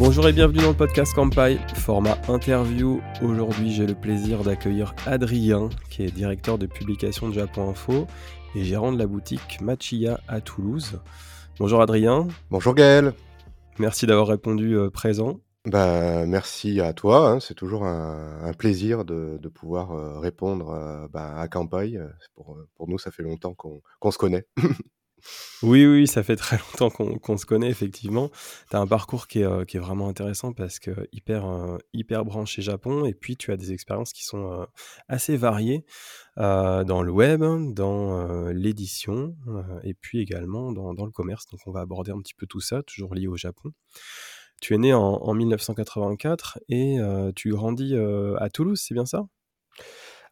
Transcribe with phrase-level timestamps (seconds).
[0.00, 3.02] Bonjour et bienvenue dans le podcast Campai, format interview.
[3.22, 8.06] Aujourd'hui, j'ai le plaisir d'accueillir Adrien, qui est directeur de publication de Japon Info
[8.54, 11.00] et gérant de la boutique Machiya à Toulouse.
[11.58, 12.28] Bonjour Adrien.
[12.50, 13.12] Bonjour Gaël.
[13.78, 15.40] Merci d'avoir répondu euh, présent.
[15.66, 17.38] Bah, merci à toi, hein.
[17.40, 21.98] c'est toujours un, plaisir de, pouvoir euh, répondre euh, bah, à Campai.
[22.34, 24.46] Pour, pour nous, ça fait longtemps qu'on se connaît.
[25.62, 28.30] Oui, oui, ça fait très longtemps qu'on se connaît, effectivement.
[28.70, 31.78] Tu as un parcours qui est, euh, qui est vraiment intéressant parce que hyper, euh,
[31.92, 34.64] hyper branché Japon, et puis tu as des expériences qui sont euh,
[35.08, 35.84] assez variées
[36.36, 37.42] dans le web,
[37.74, 39.36] dans l'édition,
[39.82, 41.44] et puis également dans, le commerce.
[41.50, 43.72] Donc on va aborder un petit peu tout ça, toujours lié au Japon.
[44.62, 46.96] Tu es né en 1984 et
[47.36, 49.26] tu grandis à Toulouse, c'est bien ça?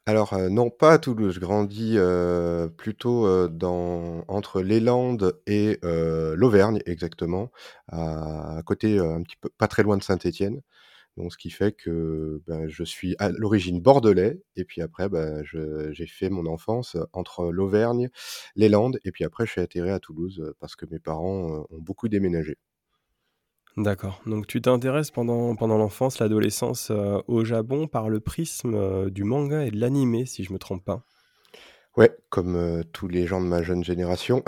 [0.09, 1.35] Alors, euh, non, pas à Toulouse.
[1.35, 7.51] Je grandis, euh, plutôt, euh, dans entre les Landes et l'Auvergne exactement,
[7.89, 10.63] à côté, un petit peu pas très loin de Saint-Étienne.
[11.19, 15.43] Donc ce qui fait que, ben, je suis à l'origine bordelais et puis après, ben,
[15.93, 18.11] j'ai fait mon enfance entre l'Auvergne,
[18.57, 21.79] les Landes et puis après je suis atterri à Toulouse, parce que mes parents, ont
[21.81, 22.59] beaucoup déménagé.
[23.79, 24.21] D'accord.
[24.27, 29.65] Donc tu t'intéresses pendant, l'enfance, l'adolescence euh, au Japon par le prisme euh, du manga
[29.65, 31.05] et de l'animé, si je me trompe pas.
[31.97, 34.43] Ouais, comme euh, tous les gens de ma jeune génération.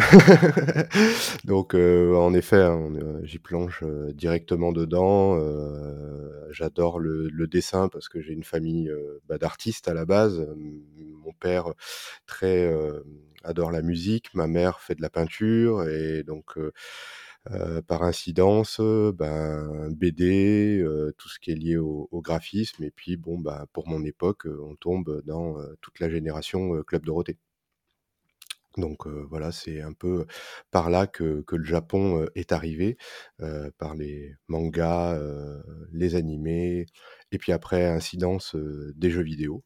[1.45, 2.91] Donc en effet, hein,
[3.23, 5.39] j'y plonge directement dedans.
[6.51, 8.91] J'adore le, dessin parce que j'ai une famille
[9.29, 10.45] bah, d'artistes à la base.
[11.25, 11.67] Mon père
[12.27, 12.69] très
[13.45, 16.59] adore la musique, ma mère fait de la peinture et donc
[17.51, 20.85] euh, par incidence, ben, BD,
[21.17, 22.85] tout ce qui est lié au, graphisme.
[22.85, 27.39] Et puis, bon, bah, pour mon époque, on tombe dans toute la génération Club Dorothée.
[28.77, 30.27] Donc voilà, c'est un peu
[30.71, 32.97] par là que, que le Japon est arrivé,
[33.79, 35.19] par les mangas,
[35.93, 36.87] les animés,
[37.33, 38.55] et puis après, incidence
[38.95, 39.65] des jeux vidéo.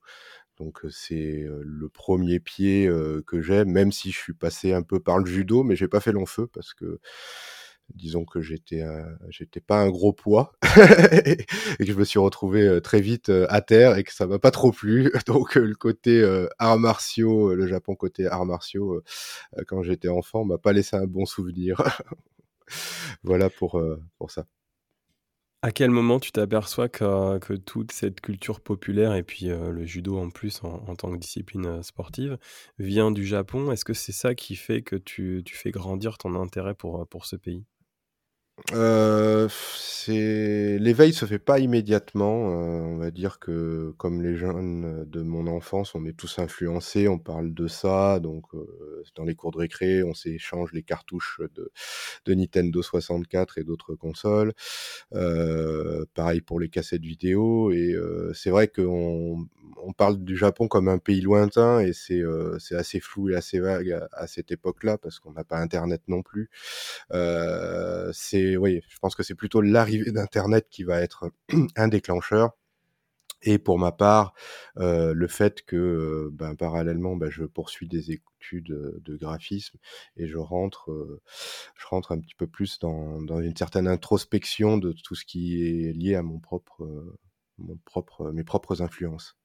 [0.58, 2.88] Donc c'est le premier pied
[3.26, 6.00] que j'ai, même si je suis passé un peu par le judo, mais j'ai pas
[6.00, 7.00] fait long feu parce que
[7.94, 8.82] disons que j'étais
[9.28, 10.52] j'étais pas un gros poids
[11.26, 11.36] et
[11.78, 14.72] que je me suis retrouvé très vite à terre et que ça m'a pas trop
[14.72, 15.12] plu.
[15.26, 16.24] Donc le côté
[16.58, 19.02] arts martiaux le Japon côté arts martiaux
[19.66, 21.82] quand j'étais enfant m'a pas laissé un bon souvenir.
[23.22, 23.80] Voilà pour
[24.18, 24.46] pour ça.
[25.62, 30.18] À quel moment tu t'aperçois que, que, toute cette culture populaire et puis le judo
[30.18, 32.36] en plus en, tant que discipline sportive
[32.78, 33.72] vient du Japon?
[33.72, 37.24] Est-ce que c'est ça qui fait que tu, tu, fais grandir ton intérêt pour, pour
[37.24, 37.64] ce pays?
[38.72, 45.04] Euh, c'est l'éveil se fait pas immédiatement, euh, on va dire que comme les jeunes
[45.06, 49.34] de mon enfance, on est tous influencés, on parle de ça, donc euh, dans les
[49.34, 51.72] cours de récré, on s'échange les cartouches de
[52.26, 54.52] de Nintendo 64 et d'autres consoles.
[56.14, 57.94] pareil pour les cassettes vidéo et
[58.34, 62.22] c'est vrai qu'on on parle du Japon comme un pays lointain et c'est
[62.58, 66.22] c'est assez flou et assez vague à, cette époque-là parce qu'on n'a pas internet non
[66.22, 66.48] plus.
[68.56, 71.30] Oui, je pense que c'est plutôt l'arrivée d'internet qui va être
[71.76, 72.52] un déclencheur.
[73.46, 74.32] Et pour ma part,
[74.76, 79.76] le fait que, ben, parallèlement, ben, je poursuis des études de graphisme
[80.16, 81.20] et je rentre,
[81.76, 85.62] je rentre un petit peu plus dans, dans, une certaine introspection de tout ce qui
[85.62, 86.88] est lié à mon propre,
[87.58, 89.36] mon propre, mes propres influences.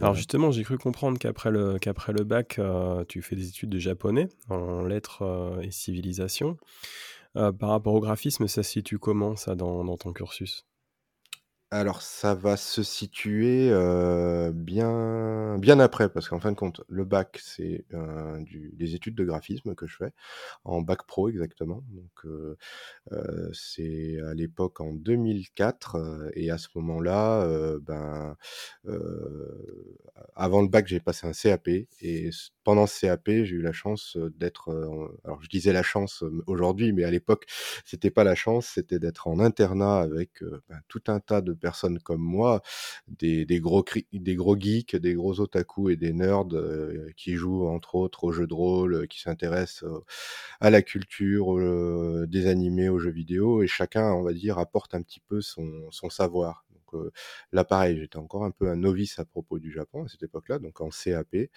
[0.00, 3.68] Alors justement, j'ai cru comprendre qu'après le, qu'après le bac, euh, tu fais des études
[3.68, 6.56] de japonais en lettres euh, et civilisation.
[7.36, 10.66] Euh, par rapport au graphisme, ça se situe comment ça dans ton cursus?
[11.72, 13.70] Alors ça va se situer,
[14.52, 17.84] bien bien après parce qu'en fin de compte, le bac, c'est,
[18.72, 20.12] des études de graphisme que je fais,
[20.64, 21.84] en bac pro exactement.
[23.52, 27.46] C'est à l'époque en 2004, et à ce moment-là,
[27.82, 28.36] ben,
[30.34, 31.68] avant le bac, j'ai passé un CAP
[32.00, 32.30] et
[32.70, 34.70] pendant ce CAP, j'ai eu la chance, d'être,
[35.24, 37.46] alors je disais la chance, aujourd'hui, mais à l'époque,
[37.84, 41.98] c'était pas la chance, c'était d'être en internat avec, ben, tout un tas de personnes
[41.98, 42.62] comme moi,
[43.08, 47.96] des, gros, des gros geeks, des gros otaku et des nerds euh, qui jouent entre
[47.96, 50.04] autres aux jeux de rôle, euh, qui s'intéressent euh,
[50.60, 51.56] à la culture,
[52.28, 55.90] des animés, aux jeux vidéo, et chacun, on va dire, apporte un petit peu son,
[56.08, 56.64] savoir.
[56.94, 57.12] Heu,
[57.52, 60.58] là pareil, j'étais encore un peu un novice à propos du Japon à cette époque-là,
[60.58, 61.48] donc en CAP.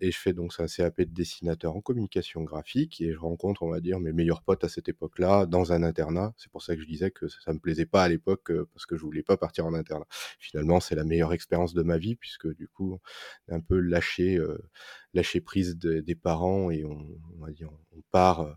[0.00, 3.70] Et je fais donc un CAP de dessinateur en communication graphique et je rencontre, on
[3.70, 6.34] va dire, mes meilleurs potes à cette époque-là dans un internat.
[6.36, 8.86] C'est pour ça que je disais que ça, ça me plaisait pas à l'époque, parce
[8.86, 10.06] que je voulais pas partir en internat.
[10.38, 12.98] Finalement, c'est la meilleure expérience de ma vie puisque du coup,
[13.48, 14.38] un peu lâché,
[15.14, 16.98] lâcher prise de des parents et on
[17.40, 18.54] on va dire, on part, heu,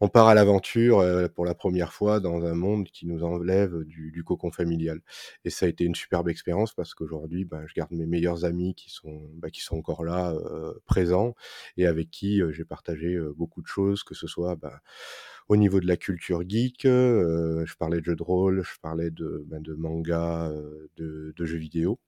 [0.00, 3.84] on part à l'aventure, heu, pour la première fois dans un monde qui nous enlève
[3.84, 5.00] du du cocon familial.
[5.44, 8.74] Et ça a été une superbe expérience parce qu'aujourd'hui, ben, je garde mes meilleurs amis
[8.74, 11.34] qui sont, bah, qui sont encore là, heu, présents
[11.76, 14.80] et avec qui, heu, j'ai partagé, beaucoup de choses, que ce soit, bah,
[15.48, 19.10] au niveau de la culture geek, heu, je parlais de jeux de rôle, je parlais
[19.10, 20.52] de, bah, de manga,
[20.96, 21.98] de de jeux vidéo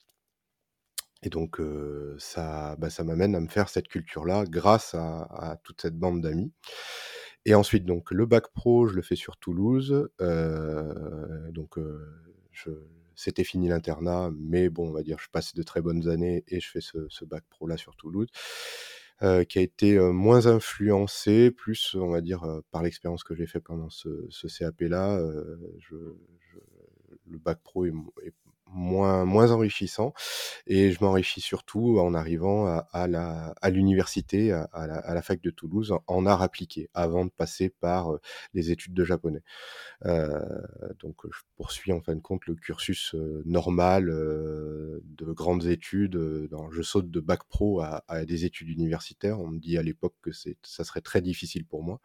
[1.23, 5.57] et donc heu, ça, bah, ça m'amène à me faire cette culture-là grâce à à
[5.65, 6.53] toute cette bande d'amis.
[7.47, 11.79] Et ensuite donc le bac pro, je le fais sur Toulouse, heu, donc
[12.53, 12.71] je
[13.17, 16.61] c'était fini l'internat, mais bon, on va dire, je passe de très bonnes années et
[16.61, 18.29] je fais ce ce bac pro-là sur Toulouse,
[19.49, 23.91] qui a été, moins influencé, plus, on va dire, par l'expérience que j'ai fait pendant
[23.91, 25.97] ce ce CAP-là, heu, je
[27.29, 27.93] le bac pro est
[28.25, 28.33] est
[28.73, 30.13] moins moins enrichissant
[30.67, 35.41] et je m'enrichis surtout en arrivant à la à l'université, à la à la fac
[35.43, 38.21] de Toulouse en arts appliqués, avant de passer par, heu,
[38.55, 39.43] les études de japonais.
[40.07, 40.31] Heu,
[41.01, 46.17] donc je poursuis en fin de compte le cursus, heu, normal, de grandes études,
[46.51, 49.41] dans je saute de bac pro à des études universitaires.
[49.41, 52.01] On me dit à l'époque que c'est ça serait très difficile pour moi.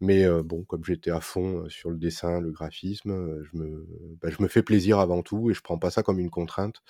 [0.00, 3.86] Mais bon, comme j'étais à fond, sur le dessin, le graphisme, heu, je me
[4.22, 6.82] bah, je me fais plaisir avant tout et je prends pas ça comme une contrainte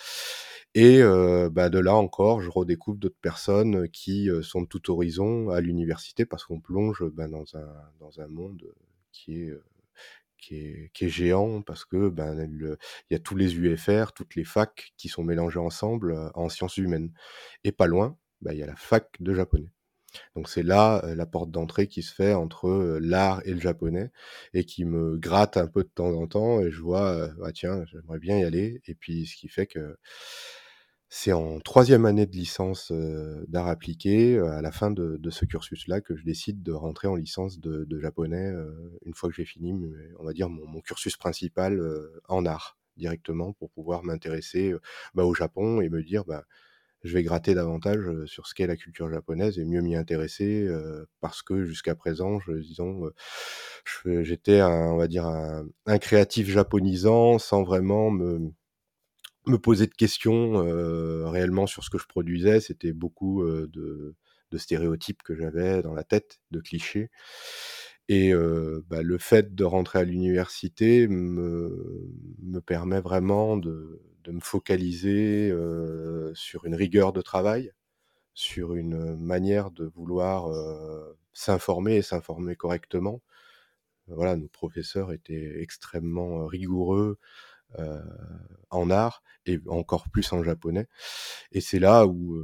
[0.75, 1.01] et
[1.53, 6.27] bah, de là encore, je redécouvre d'autres personnes, qui, sont de tout horizon à l'université
[6.27, 8.63] parce qu'on plonge, ben, dans un monde,
[9.11, 9.49] qui
[10.51, 12.77] est, géant parce que, ben, il
[13.11, 17.13] y a tous les UFR, toutes les facs qui sont mélangées ensemble, en sciences humaines
[17.65, 19.71] et pas loin, bah, il y a la fac de japonais.
[20.37, 24.11] Donc c'est là, la porte d'entrée qui se fait entre, l'art et le japonais
[24.55, 27.85] et qui me gratte un peu de temps en temps et je vois, ah tiens,
[27.87, 29.97] j'aimerais bien y aller et puis ce qui fait que
[31.11, 32.93] c'est en troisième année de licence,
[33.55, 37.61] appliqués, heu, à la fin de ce cursus-là, que je décide de rentrer en licence
[37.61, 38.53] de japonais,
[39.05, 39.73] une fois que j'ai fini
[40.19, 41.81] on va dire mon cursus principal,
[42.29, 44.75] en art, directement pour pouvoir m'intéresser,
[45.15, 46.45] bah, au Japon et me dire: «Bah,
[47.07, 50.69] je vais gratter davantage, sur ce qu'est la culture japonaise et mieux m'y intéresser»,
[51.21, 53.11] parce que jusqu'à présent, disons,
[54.05, 58.53] j'étais on va dire un créatif japonisant sans vraiment me
[59.63, 60.53] poser de questions,
[61.31, 62.61] réellement sur ce que je produisais.
[62.61, 64.15] C'était beaucoup, de
[64.59, 67.11] stéréotypes que j'avais dans la tête, de clichés
[68.09, 68.33] et
[68.89, 76.33] bah, le fait de rentrer à l'université me permet vraiment de de me focaliser, heu,
[76.37, 77.73] sur une rigueur de travail,
[78.35, 83.23] sur une, manière de vouloir, heu, s'informer et s'informer correctement.
[84.09, 87.19] Voilà, nos professeurs étaient extrêmement, rigoureux,
[87.81, 88.01] heu,
[88.71, 90.89] en art et encore plus en japonais
[91.53, 92.39] et c'est là où,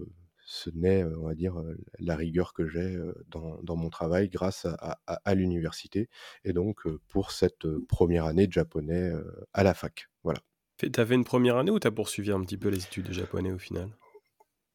[0.74, 1.54] naît, heu, on va dire,
[2.00, 2.98] la rigueur que j'ai,
[3.30, 6.08] dans mon travail grâce à à l'université
[6.44, 9.12] et donc pour cette, 1 année de japonais,
[9.54, 10.08] à la fac.
[10.24, 10.40] Voilà.
[10.76, 13.06] Tu as fait une première année ou tu as poursuivi un petit peu les études
[13.06, 13.96] de japonais au final?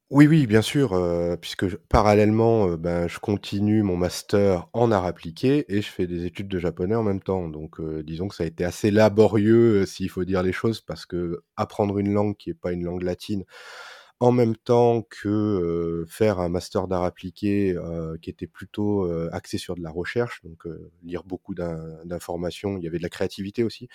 [0.09, 5.03] Oui, oui, bien sûr, heu, puisque parallèlement, heu, ben, je continue mon master en arts
[5.03, 7.49] appliqués et je fais des études de japonais en même temps.
[7.49, 11.05] Donc, heu, disons que ça a été assez laborieux, s'il faut dire les choses, parce
[11.05, 13.43] qu'apprendre une langue qui est pas une langue latine,
[14.19, 19.29] en même temps que, heu, faire un master d'arts appliqués, heu, qui était plutôt, heu,
[19.33, 20.65] axé sur de la recherche, donc,
[21.03, 22.77] lire beaucoup d'in d'informations.
[22.77, 23.89] Il y avait de la créativité aussi,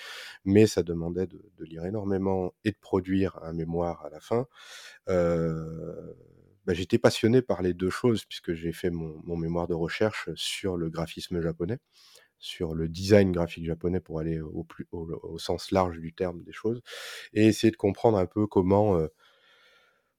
[0.45, 4.47] mais ça demandait de de lire énormément et de produire un mémoire à la fin.
[6.67, 10.31] Bah, j'étais passionné par les 2 choses puisque j'ai fait mon mon mémoire de recherche
[10.37, 11.79] sur le graphisme japonais,
[12.39, 16.43] sur le design graphique japonais pour aller au plus au au sens large du terme
[16.45, 16.83] des choses
[17.35, 18.99] et essayer de comprendre un peu comment,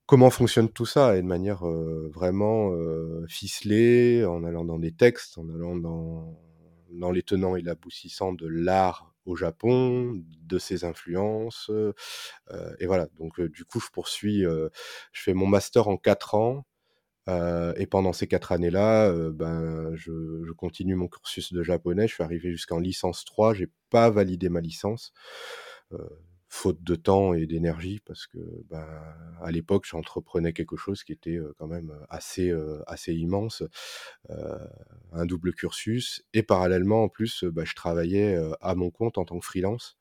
[0.06, 1.64] comment fonctionne tout ça et de manière,
[2.14, 2.72] vraiment,
[3.28, 9.14] ficelée, en allant dans des textes, en allant dans les tenants et l'aboutissant de l'art
[9.26, 11.94] au Japon, de ses influences, heu
[12.80, 13.08] et voilà.
[13.20, 14.70] Donc du coup, je poursuis, je
[15.24, 16.66] fais mon master en 4 ans,
[17.78, 22.08] et pendant ces 4 années-là, ben, je continue mon cursus de japonais.
[22.08, 25.14] Je suis arrivé jusqu'en licence 3, j'ai pas validé ma licence,
[26.54, 28.38] faute de temps et d'énergie parce que,
[28.70, 28.88] ben,
[29.42, 32.54] à l'époque, j'entreprenais quelque chose qui était, quand même, assez,
[32.86, 33.64] assez immense,
[35.12, 39.40] un double cursus et parallèlement, en plus, bah, je travaillais, à mon compte en tant
[39.40, 39.98] que freelance.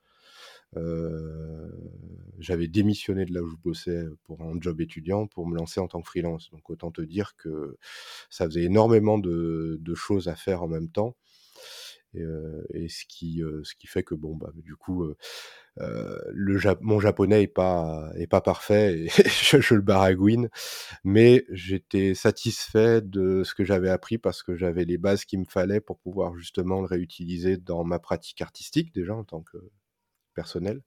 [2.38, 5.88] j'avais démissionné de là où je bossais pour un job étudiant pour me lancer en
[5.88, 6.50] tant que freelance.
[6.50, 7.78] Donc autant te dire que
[8.28, 11.16] ça faisait énormément de, choses à faire en même temps.
[12.14, 15.04] Et, ce, qui, ce qui fait que, bon, bah, du coup,
[15.76, 19.08] le mon japonais est pas, est pas parfait et
[19.60, 20.48] je, le baragouine,
[21.04, 25.46] mais j'étais satisfait de ce que j'avais appris parce que j'avais les bases qu'il me
[25.48, 29.58] fallait pour pouvoir justement le réutiliser dans ma pratique artistique déjà en tant que
[30.34, 30.82] personnel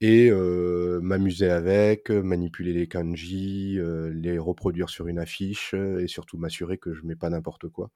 [0.00, 3.78] et m'amuser avec, manipuler les kanji,
[4.12, 7.90] les reproduire sur une affiche et surtout m'assurer que je mets pas n'importe quoi.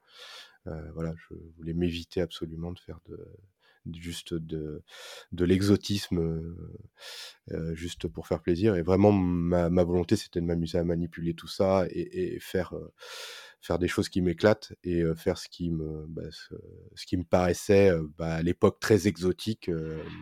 [0.65, 3.17] Voilà, je voulais m'éviter absolument de faire de,
[3.93, 4.83] juste de,
[5.31, 6.55] l'exotisme
[7.73, 8.75] juste pour faire plaisir.
[8.75, 12.73] Et vraiment, ma, volonté, c'était de m'amuser à manipuler tout ça et, faire,
[13.61, 16.23] faire des choses qui m'éclatent et faire ce qui me, bah,
[17.29, 19.69] paraissait bah, à l'époque très exotique,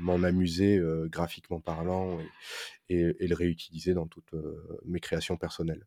[0.02, 2.20] m'en amuser graphiquement parlant
[2.90, 4.34] et, le réutiliser dans toutes
[4.86, 5.86] mes créations personnelles.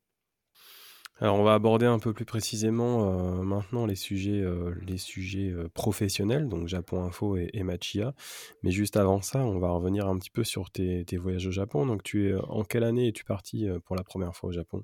[1.23, 6.49] Alors, on va aborder un peu plus précisément euh, maintenant les sujets, euh, euh, professionnels,
[6.49, 8.13] donc Japon Info et, et, Machia.
[8.65, 11.53] Mais juste avant ça, on va revenir un petit peu sur tes, tes voyages au
[11.53, 11.87] Japon.
[11.87, 14.83] Donc, tu es en quelle année es-tu parti pour la première fois au Japon?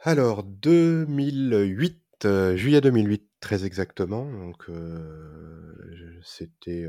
[0.00, 2.05] Alors, 2008.
[2.24, 4.24] Juillet 2008, très exactement.
[4.30, 4.68] Donc,
[6.22, 6.86] c'était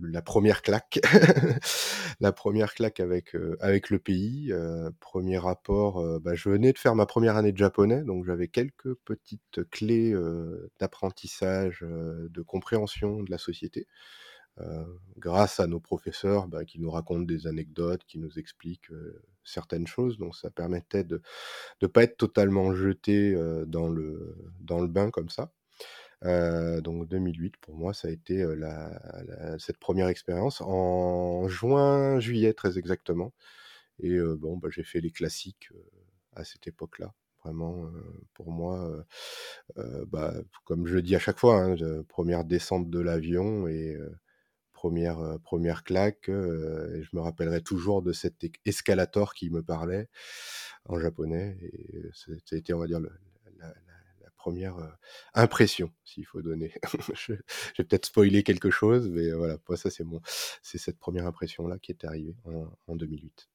[0.00, 0.98] la première claque,
[2.20, 4.52] la première claque avec avec le pays.
[5.00, 8.94] premier rapport, bah, je venais de faire ma première année de japonais, donc j'avais quelques
[9.04, 10.14] petites clés
[10.80, 13.86] d'apprentissage, de compréhension de la société.
[15.18, 18.90] grâce à nos professeurs bah, qui nous racontent des anecdotes, qui nous expliquent
[19.44, 20.18] certaines choses.
[20.18, 21.22] Donc ça permettait de
[21.82, 25.52] ne pas être totalement jeté dans, le, dans le bain comme ça.
[26.22, 28.44] donc 2008 pour moi ça a été
[29.58, 33.32] cette première expérience en juin juillet très exactement
[34.00, 35.70] et bon bah, j'ai fait les classiques
[36.36, 37.12] à cette époque là
[37.44, 37.90] vraiment
[38.34, 39.04] pour moi
[40.06, 40.34] bah,
[40.64, 41.76] comme je le dis à chaque fois hein,
[42.08, 43.98] première descente de l'avion et
[44.82, 46.28] première, première claque.
[46.28, 50.08] et je me rappellerai toujours de cet escalator qui me parlait
[50.86, 51.56] en japonais.
[51.62, 52.10] Et
[52.44, 53.10] c'était, on va dire, la,
[54.36, 54.76] première
[55.34, 56.74] impression, s'il faut donner.
[57.14, 60.20] je, vais peut-être spoiler quelque chose, mais voilà, pour ça, c'est, mon,
[60.62, 63.48] c'est cette première impression-là qui est arrivée en, en 2008.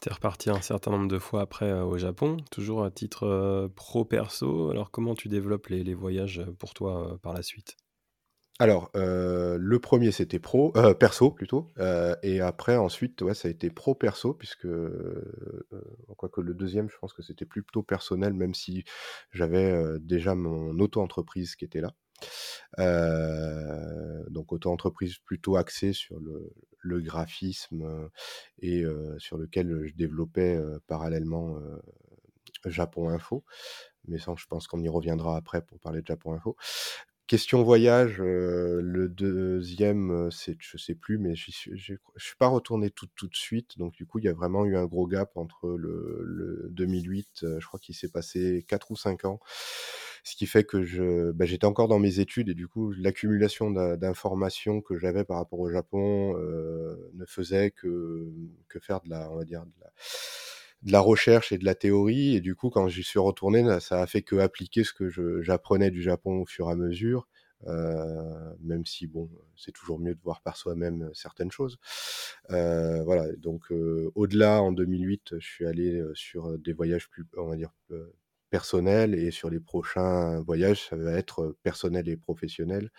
[0.00, 4.70] Tu es reparti un certain nombre de fois après au Japon, toujours à titre pro-perso.
[4.70, 7.76] Alors comment tu développes les voyages pour toi par la suite?
[8.58, 11.72] Alors, le premier c'était pro perso plutôt,
[12.22, 14.68] et après ensuite, ouais, ça a été pro perso puisque,
[16.16, 18.84] quoique le deuxième je pense que c'était plutôt personnel même si
[19.32, 21.94] j'avais, déjà mon auto-entreprise qui était là.
[24.30, 28.08] donc auto-entreprise plutôt axée sur le graphisme,
[28.60, 28.84] et
[29.18, 31.58] sur lequel, je développais, parallèlement,
[32.66, 33.44] Japon Info.
[34.06, 36.56] Mais ça, je pense qu'on y reviendra après pour parler de Japon Info.
[37.26, 41.52] Question voyage, le deuxième, c'est je sais plus, mais je
[42.18, 44.76] suis pas retourné tout tout de suite, donc du coup, il y a vraiment eu
[44.76, 49.24] un gros gap entre le le 2008, je crois qu'il s'est passé 4 ou 5
[49.24, 49.40] ans.
[50.22, 53.70] Ce qui fait que je bah, j'étais encore dans mes études et du coup, l'accumulation
[53.70, 56.36] d'informations que j'avais par rapport au Japon,
[57.14, 58.30] ne faisait que
[58.68, 59.90] que faire de la on va dire de la
[60.84, 62.36] de la recherche et de la théorie.
[62.36, 65.08] Et du coup, quand j'y suis retourné, ça a fait que appliquer ce que
[65.42, 67.26] j'apprenais du Japon au fur et à mesure.
[67.66, 71.78] Euh, même si bon, c'est toujours mieux de voir par soi-même certaines choses.
[72.50, 77.46] Euh, voilà, donc euh, au-delà, en 2008, je suis allé sur des voyages plus, on
[77.48, 77.72] va dire,
[78.54, 82.92] personnel et sur les prochains voyages, ça va être personnel et professionnel,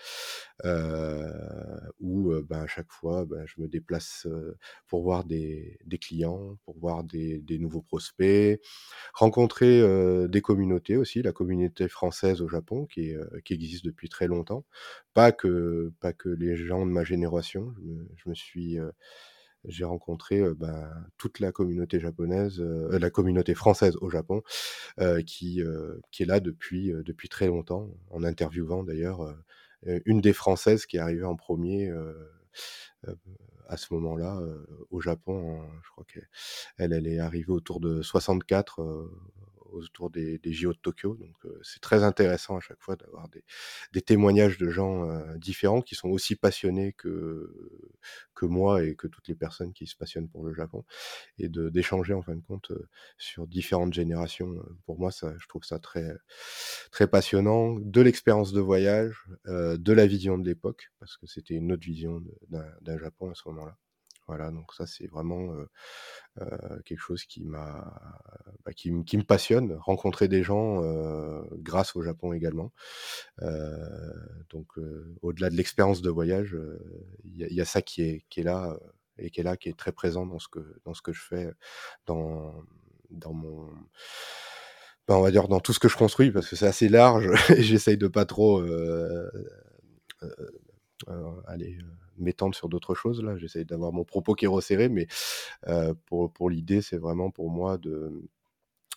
[2.02, 4.28] où ben, à chaque fois, ben, je me déplace
[4.86, 8.60] pour voir des, clients, pour voir des, nouveaux prospects,
[9.14, 9.82] rencontrer
[10.28, 13.14] des communautés aussi, la communauté française au Japon qui,
[13.50, 14.66] existe depuis très longtemps,
[15.14, 17.74] pas que, pas que les gens de ma génération,
[18.18, 18.78] je me suis
[19.68, 24.42] j'ai rencontré ben, toute la communauté japonaise, la communauté française au Japon,
[25.26, 25.62] qui,
[26.12, 29.36] qui est là depuis, depuis très longtemps, en interviewant d'ailleurs
[30.06, 31.92] une des Françaises qui est arrivée en premier
[33.68, 34.40] à ce moment-là
[34.90, 35.62] au Japon.
[35.84, 38.82] je crois qu'elle elle est arrivée autour de 64
[39.76, 41.16] autour des JO de Tokyo.
[41.16, 43.44] Donc c'est très intéressant à chaque fois d'avoir des
[43.94, 47.80] des témoignages de gens, différents qui sont aussi passionnés que
[48.34, 50.84] que moi et que toutes les personnes qui se passionnent pour le Japon
[51.40, 52.72] et d'échanger en fin de compte,
[53.18, 54.56] sur différentes générations.
[54.86, 56.18] Pour moi, ça je trouve ça très
[56.92, 57.76] très passionnant.
[57.80, 62.24] De l'expérience de voyage, de la vision de l'époque, parce que c'était une autre vision
[62.82, 63.78] d'un Japon à ce moment-là.
[64.28, 65.54] Voilà, donc ça c'est vraiment,
[66.86, 67.94] quelque chose qui m'a
[68.66, 70.82] bah, qui me passionne, rencontrer des gens,
[71.58, 72.72] grâce au Japon également.
[74.50, 74.68] donc
[75.22, 76.58] au-delà de l'expérience de voyage,
[77.24, 78.78] il y a ça qui est qui est là,
[79.18, 81.22] et qui est là, qui est très présent dans ce que dans ce que je
[81.22, 81.52] fais,
[82.06, 82.64] dans
[83.12, 83.70] dans mon
[85.08, 87.28] bah, on va dire dans tout ce que je construis parce que c'est assez large
[87.52, 88.62] et j'essaye de pas trop,
[91.48, 91.78] aller,
[92.18, 93.38] m'étendre sur d'autres choses là.
[93.38, 95.08] J'essaye d'avoir mon propos qui est resserré, mais
[96.06, 98.24] pour, pour l'idée, c'est vraiment pour moi de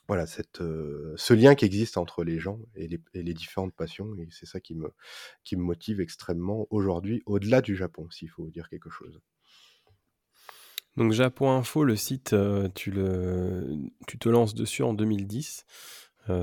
[0.07, 4.15] voilà cette, ce lien qui existe entre les gens et les, et les différentes passions
[4.17, 4.91] et c'est ça qui me,
[5.45, 9.21] qui me motive extrêmement aujourd'hui, au-delà du Japon, s'il faut dire quelque chose.
[10.97, 12.35] Donc Japon Info, le site,
[12.75, 15.65] tu, le, tu te lances dessus en 2010.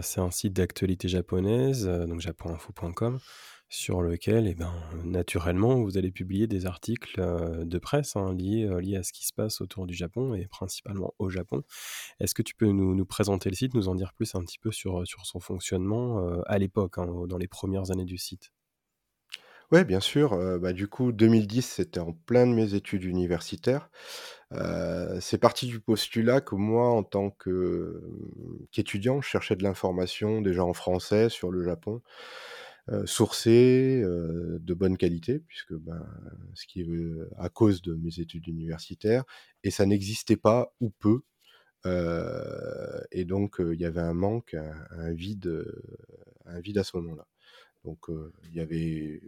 [0.02, 3.20] c'est un site d'actualité japonaise, donc japoninfo.com
[3.76, 7.22] sur lequel, eh ben, naturellement, vous allez publier des articles
[7.66, 11.14] de presse hein, liés, liés, à ce qui se passe autour du Japon et principalement
[11.20, 11.62] au Japon.
[12.20, 14.72] Est-ce que tu peux nous, présenter le site, nous en dire plus un petit peu
[14.72, 18.52] sur, sur son fonctionnement à l'époque, hein, dans les premières années du site?
[19.72, 20.38] Oui, bien sûr.
[20.60, 23.90] bah, du coup, 2010, c'était en plein de mes études universitaires.
[25.20, 27.30] c'est parti du postulat que moi, en tant
[28.72, 32.65] qu'étudiant, je cherchais de l'information déjà en français sur le Japon euh,
[33.06, 36.06] sourcé, euh, de bonne qualité, puisque ben,
[36.54, 39.24] ce qui euh, à cause de mes études universitaires,
[39.64, 41.22] et ça n'existait pas ou peu.
[43.12, 45.66] et donc il y avait un manque, un, vide,
[46.46, 47.28] un vide à ce moment-là.
[47.84, 48.08] Donc
[48.46, 49.22] il y avait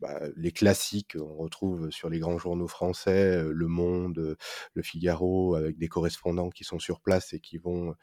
[0.00, 4.36] bah, les classiques, on retrouve sur les grands journaux français, Le Monde,
[4.74, 7.94] Le Figaro, avec des correspondants qui sont sur place et qui vont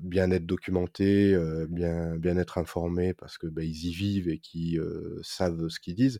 [0.00, 4.38] bien être documentés, euh, bien, bien être informés parce que bah, ils y vivent et
[4.38, 4.78] qui
[5.22, 6.18] savent ce qu'ils disent.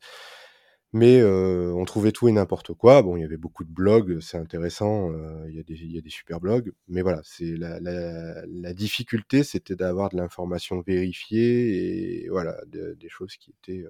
[0.95, 3.01] Mais on trouvait tout et n'importe quoi.
[3.03, 5.11] Bon, il y avait beaucoup de blogs, c'est intéressant,
[5.49, 6.73] il y, a des, y a des super blogs.
[6.89, 13.09] Mais voilà, c'est la, la, la difficulté, c'était d'avoir de l'information vérifiée et voilà, des
[13.09, 13.85] choses qui étaient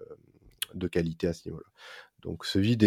[0.75, 1.67] de qualité à ce niveau-là.
[2.23, 2.83] Donc ce vide,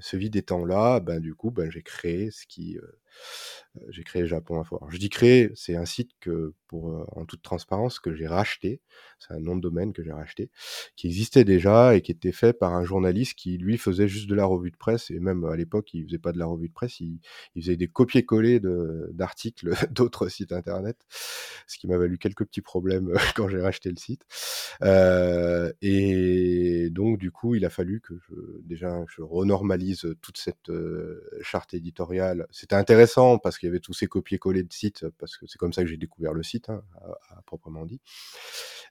[0.00, 2.78] ce vide étant là, ben, du coup, ben, j'ai créé ce qui,
[3.88, 4.80] j'ai créé Japon Info.
[4.88, 8.80] Je dis créer, c'est un site que, pour, en toute transparence, que j'ai racheté.
[9.18, 10.50] C'est un nom de domaine que j'ai racheté,
[10.96, 14.34] qui existait déjà et qui était fait par un journaliste qui, lui, faisait juste de
[14.34, 15.10] la revue de presse.
[15.10, 17.20] Et même à l'époque, il faisait pas de la revue de presse, il,
[17.54, 18.60] faisait des copier-coller
[19.12, 20.96] d'articles d'autres sites internet,
[21.66, 24.22] ce qui m'a valu quelques petits problèmes quand j'ai racheté le site.
[24.82, 30.70] Euh, et donc, du coup, il a fallu que je, déjà, je renormalise toute cette
[31.42, 32.46] charte éditoriale.
[32.50, 35.72] C'était intéressant parce qu'il y avait tous ces copier-coller de sites, parce que c'est comme
[35.72, 36.82] ça que j'ai découvert le site, hein,
[37.30, 38.00] à, proprement dit.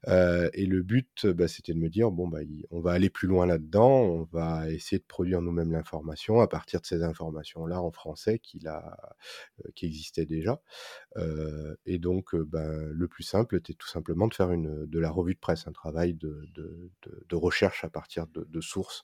[0.08, 2.40] Euh, et le but, bah, c'était de me dire, bon, bah,
[2.72, 6.80] on va aller plus loin là-dedans, on va essayer de produire nous-mêmes l'information à partir
[6.82, 8.80] de ces informations-là en français euh,
[9.76, 10.62] qui existaient déjà.
[11.18, 15.34] Euh, et donc, ben, le plus simple était tout simplement de faire de la revue
[15.34, 16.50] de presse, un travail de,
[17.32, 19.04] recherche à partir de, sources.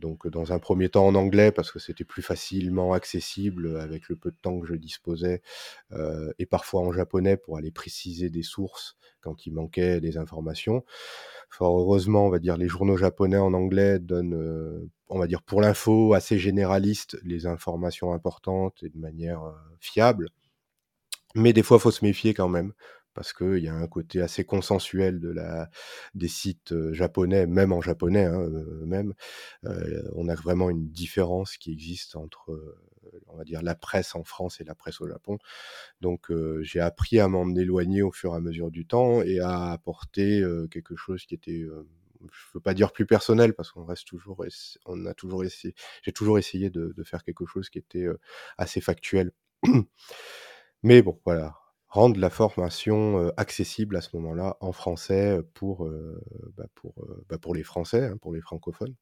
[0.00, 4.16] Donc, dans un premier temps en anglais, parce que c'était plus facilement accessible avec le
[4.16, 5.42] peu de temps que je disposais,
[6.38, 10.84] et parfois en japonais pour aller préciser des sources quand il manquait des informations.
[11.50, 15.60] Fort heureusement, on va dire, les journaux japonais en anglais donnent, on va dire, pour
[15.60, 19.42] l'info assez généraliste, les informations importantes et de manière
[19.80, 20.28] fiable.
[21.34, 22.72] Mais des fois, faut se méfier quand même,
[23.16, 25.70] parce qu'il y a un côté assez consensuel de la,
[26.14, 28.46] des sites japonais, même en japonais, hein,
[28.84, 29.14] même.
[30.14, 32.76] on a vraiment une différence qui existe entre,
[33.28, 35.38] on va dire, la presse en France et la presse au Japon.
[36.02, 39.72] Donc, j'ai appris à m'en éloigner au fur et à mesure du temps et à
[39.72, 41.66] apporter quelque chose qui était
[42.32, 44.44] je veux pas dire plus personnel parce qu'on reste toujours,
[44.86, 48.06] on a toujours essayé, j'ai toujours essayé de, de, faire quelque chose qui était
[48.58, 49.32] assez factuel
[50.82, 51.54] mais bon, voilà,
[51.96, 55.88] rendre la formation accessible à ce moment-là en français pour,
[56.56, 56.94] bah, pour,
[57.28, 58.94] bah, pour les Français, hein, pour les francophones.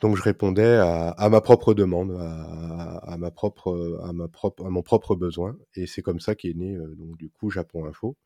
[0.00, 4.82] Donc je répondais à, ma propre demande, à, ma propre, à ma propre, à mon
[4.82, 8.16] propre besoin, et c'est comme ça qu'est né donc du coup Japon Info.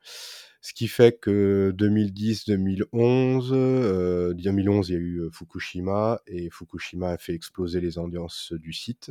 [0.61, 7.35] Ce qui fait que 2010-2011, 2011 il y a eu Fukushima et Fukushima a fait
[7.35, 9.11] exploser les audiences du site.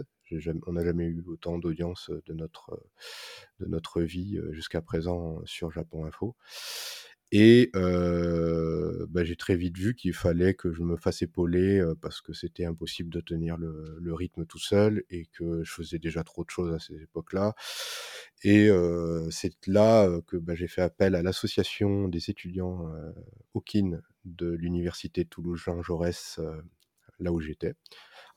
[0.67, 2.79] On n'a jamais eu autant d'audience de notre
[3.59, 6.35] de notre vie jusqu'à présent sur Japon Info.
[7.35, 12.31] Et bah, j'ai très vite vu qu'il fallait que je me fasse épauler parce que
[12.31, 16.51] c'était impossible de tenir le, rythme tout seul et que je faisais déjà trop de
[16.51, 17.55] choses à ces époques-là.
[18.43, 18.69] Et
[19.31, 22.85] c'est là que bah, j'ai fait appel à l'association des étudiants
[23.55, 26.39] Okin de l'université Toulouse-Jean Jaurès,
[27.19, 27.73] là où j'étais,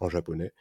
[0.00, 0.52] en japonais,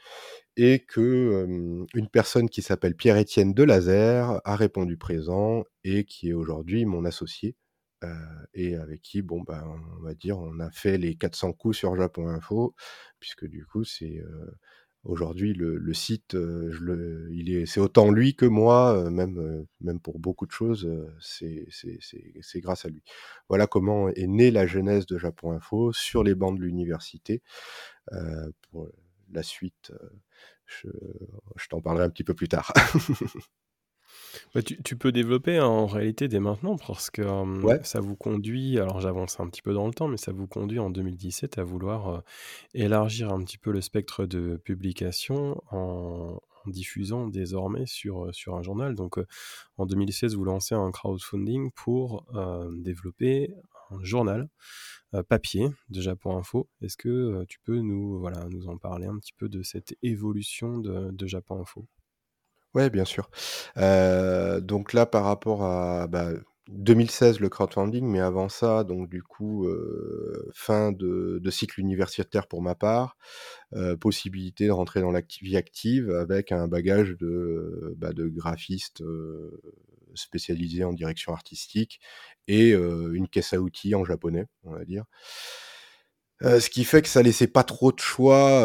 [0.57, 1.45] et que
[1.93, 7.55] une personne qui s'appelle Pierre-Étienne Delazer a répondu présent et qui est aujourd'hui mon associé
[8.53, 9.63] et avec qui, bon, ben,
[9.97, 12.75] on va dire, on a fait les 400 coups sur Japon Info,
[13.19, 14.23] puisque du coup, c'est
[15.03, 20.51] aujourd'hui le, site, il est, c'est autant lui que moi, même, même pour beaucoup de
[20.51, 21.67] choses, c'est,
[22.57, 23.03] grâce à lui.
[23.49, 27.41] Voilà comment est née la genèse de Japon Info sur les bancs de l'université.
[29.35, 29.91] La suite,
[30.65, 30.87] je,
[31.55, 32.73] je t'en parlerai un petit peu plus tard.
[34.53, 37.23] Bah, tu, peux développer en réalité dès maintenant parce que
[37.83, 40.79] ça vous conduit, alors j'avance un petit peu dans le temps, mais ça vous conduit
[40.79, 42.23] en 2017 à vouloir
[42.73, 48.95] élargir un petit peu le spectre de publication en, diffusant désormais sur, sur un journal.
[48.95, 49.19] Donc
[49.77, 52.25] en 2016, vous lancez un crowdfunding pour
[52.71, 53.53] développer
[54.01, 54.49] journal
[55.29, 56.69] papier de Japon Info.
[56.81, 60.77] Est-ce que tu peux nous, voilà, nous en parler un petit peu de cette évolution
[60.77, 61.87] de, de Japon Info?
[62.73, 63.29] Ouais, bien sûr.
[63.77, 66.07] donc là, par rapport à,
[66.67, 69.65] 2016, bah, le crowdfunding, mais avant ça, donc du coup,
[70.53, 73.17] fin de cycle universitaire pour ma part,
[74.01, 79.01] possibilité de rentrer dans la vie active avec un bagage de, bah, de graphiste,
[80.15, 81.99] spécialisé en direction artistique
[82.47, 85.05] et une caisse à outils en japonais, on va dire.
[86.41, 88.61] Ce qui fait que ça laissait pas trop de choix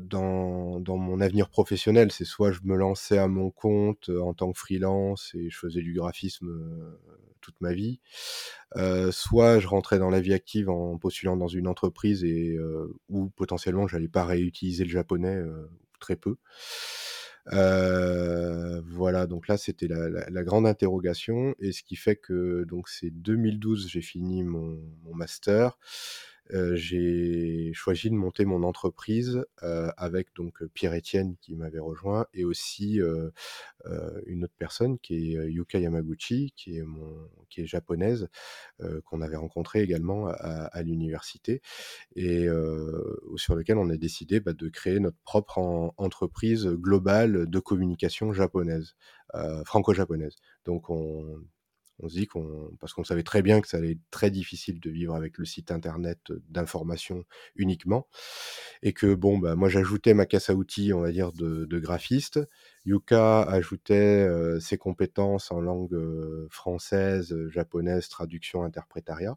[0.00, 2.12] dans, dans, mon avenir professionnel.
[2.12, 5.80] C'est soit je me lançais à mon compte en tant que freelance et je faisais
[5.80, 6.48] du graphisme
[7.40, 8.00] toute ma vie,
[9.10, 12.58] soit je rentrais dans la vie active en postulant dans une entreprise et
[13.08, 15.42] où potentiellement j'allais pas réutiliser le japonais
[15.98, 16.36] très peu.
[17.50, 23.10] Voilà, donc là c'était la, la, grande interrogation et ce qui fait que donc c'est
[23.10, 25.78] 2012 j'ai fini mon, mon master
[26.50, 33.00] j'ai choisi de monter mon entreprise avec donc Pierre-Étienne qui m'avait rejoint et aussi
[34.26, 38.28] une autre personne qui est Yuka Yamaguchi, qui est, japonaise,
[39.04, 41.62] qu'on avait rencontré également à, l'université
[42.14, 42.46] et
[43.36, 48.96] sur lequel on a décidé bah, de créer notre propre entreprise globale de communication japonaise,
[49.64, 50.36] franco-japonaise.
[50.64, 51.42] Donc on
[52.00, 54.80] on se dit qu'on, parce qu'on savait très bien que ça allait être très difficile
[54.80, 57.24] de vivre avec le site internet d'information
[57.56, 58.08] uniquement,
[58.82, 62.40] et que bon, bah moi j'ajoutais ma casse à outils, on va dire de, graphiste.
[62.86, 64.28] Yuka ajoutait
[64.60, 65.98] ses compétences en langue
[66.50, 69.36] française, japonaise, traduction, interprétariat.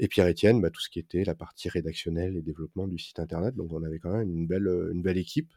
[0.00, 3.54] Et Pierre-Étienne, bah, tout ce qui était la partie rédactionnelle et développement du site internet.
[3.56, 5.52] Donc on avait quand même une belle, une belle équipe.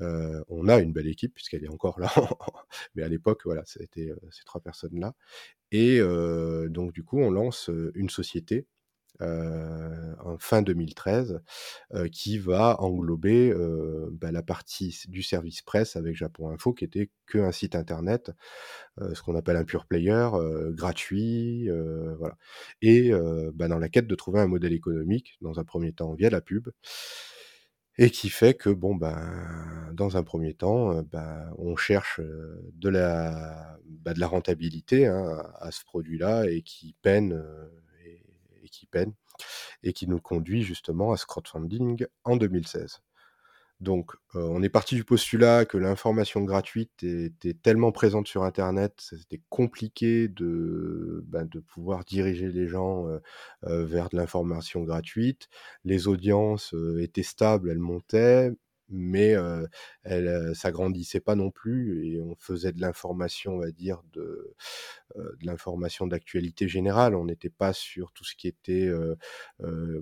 [0.00, 2.10] On a une belle équipe puisqu'elle est encore là,
[2.94, 5.14] mais à l'époque, voilà, c'était ces trois personnes-là.
[5.72, 6.00] Et
[6.68, 8.66] donc, du coup, on lance une société
[9.20, 11.40] en fin 2013
[12.12, 13.54] qui va englober
[14.12, 18.32] bah, la partie du service presse avec Japon Info qui était qu'un site internet,
[18.98, 20.28] ce qu'on appelle un pure player,
[20.70, 21.68] gratuit,
[22.18, 22.36] voilà.
[22.82, 23.10] Et
[23.54, 26.40] bah, dans la quête de trouver un modèle économique, dans un premier temps via la
[26.40, 26.68] pub,
[27.98, 33.78] et qui fait que, bon, ben, dans un premier temps, ben, on cherche de la,
[33.86, 37.42] bah, de la rentabilité hein, à ce produit-là et qui peine,
[38.62, 39.12] et, qui peine,
[39.82, 43.02] et qui nous conduit justement à ce crowdfunding en 2016.
[43.80, 49.40] Donc, on est parti du postulat que l'information gratuite était tellement présente sur Internet, c'était
[49.48, 53.06] compliqué de, ben, de pouvoir diriger les gens
[53.62, 55.48] vers de l'information gratuite.
[55.84, 58.52] Les audiences étaient stables, elles montaient,
[58.90, 59.36] mais
[60.02, 64.54] elle, ça grandissait pas non plus et on faisait de l'information, on va dire, de,
[65.16, 67.14] de l'information d'actualité générale.
[67.14, 68.90] On n'était pas sur tout ce qui était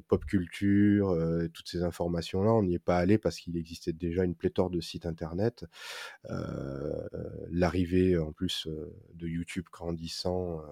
[0.08, 1.16] pop culture,
[1.52, 2.52] toutes ces informations-là.
[2.52, 5.64] On n'y est pas allé parce qu'il existait déjà une pléthore de sites internet.
[7.50, 8.68] L'arrivée en plus
[9.14, 10.62] de YouTube grandissant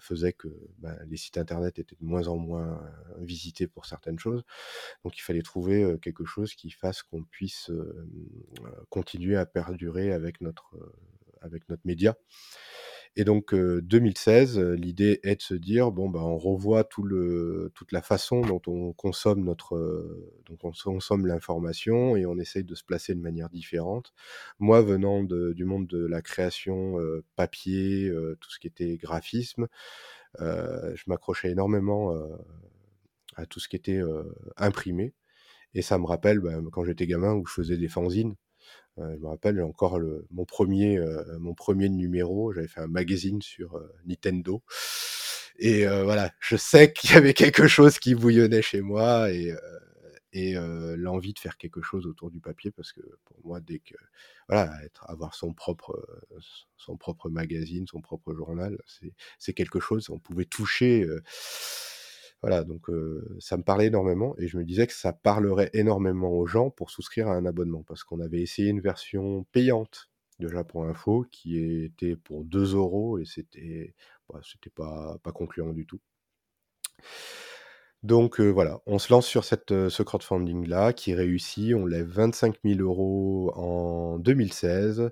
[0.00, 0.48] faisait que
[0.78, 2.80] ben, les sites internet étaient de moins en moins
[3.20, 4.44] visités pour certaines choses.
[5.04, 7.70] Donc il fallait trouver quelque chose qui fasse qu'on puisse
[8.90, 10.76] continuer à perdurer avec notre,
[11.40, 12.16] avec notre média.
[13.16, 17.90] Et donc 2016, l'idée est de se dire bon bah on revoit tout le, toute
[17.90, 19.76] la façon dont on consomme notre,
[20.46, 24.12] dont on consomme l'information et on essaye de se placer de manière différente.
[24.60, 26.96] Moi venant du monde de la création
[27.34, 29.66] papier, tout ce qui était graphisme,
[30.38, 32.14] je m'accrochais énormément
[33.34, 34.00] à tout ce qui était
[34.56, 35.12] imprimé.
[35.74, 38.34] Et ça me rappelle bah, quand j'étais gamin où je faisais des fanzines.
[38.98, 41.00] Euh, je me rappelle encore le, mon, premier,
[41.40, 44.62] mon premier numéro, j'avais fait un magazine sur Nintendo.
[45.58, 49.52] Et voilà, je sais qu'il y avait quelque chose qui bouillonnait chez moi et,
[50.32, 50.54] et
[50.96, 53.94] l'envie de faire quelque chose autour du papier parce que pour moi, dès que
[54.48, 55.98] voilà, être, avoir son propre,
[56.76, 58.78] son propre magazine, son propre journal,
[59.38, 60.10] c'est quelque chose.
[60.10, 61.06] On pouvait toucher
[62.42, 62.86] voilà, donc
[63.40, 66.90] ça me parlait énormément et je me disais que ça parlerait énormément aux gens pour
[66.90, 71.58] souscrire à un abonnement parce qu'on avait essayé une version payante de Japon Info qui
[71.58, 73.94] était pour 2 euros et c'était
[74.76, 76.00] bah, pas concluant du tout.
[78.04, 81.74] Donc voilà, on se lance sur cette, ce crowdfunding-là qui réussit.
[81.74, 85.10] On lève 25 000 euros en 2016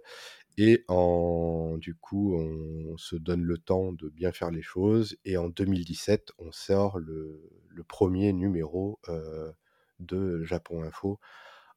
[0.59, 5.17] et en, du coup, on se donne le temps de bien faire les choses.
[5.25, 7.41] Et en 2017, on sort le,
[7.89, 8.99] premier numéro
[10.01, 11.21] de Japon Info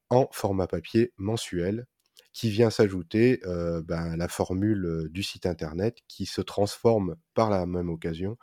[0.10, 1.86] en format papier mensuel,
[2.32, 7.66] qui vient s'ajouter ben, à la formule du site internet, qui se transforme par la
[7.66, 8.38] même occasion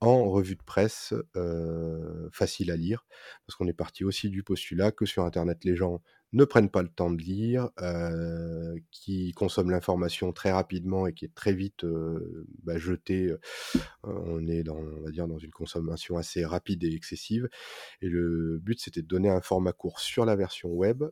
[0.00, 1.12] en revue de presse
[2.32, 3.06] facile à lire,
[3.46, 6.00] parce qu'on est parti aussi du postulat que sur Internet, les gens
[6.34, 11.24] ne prennent pas le temps de lire, euh, qui consomment l'information très rapidement et qui
[11.24, 13.28] est très vite euh, bah, jetée.
[13.28, 13.38] Euh,
[14.02, 17.48] on est dans, on va dire, dans une consommation assez rapide et excessive.
[18.02, 21.04] Et le but, c'était de donner un format court sur la version web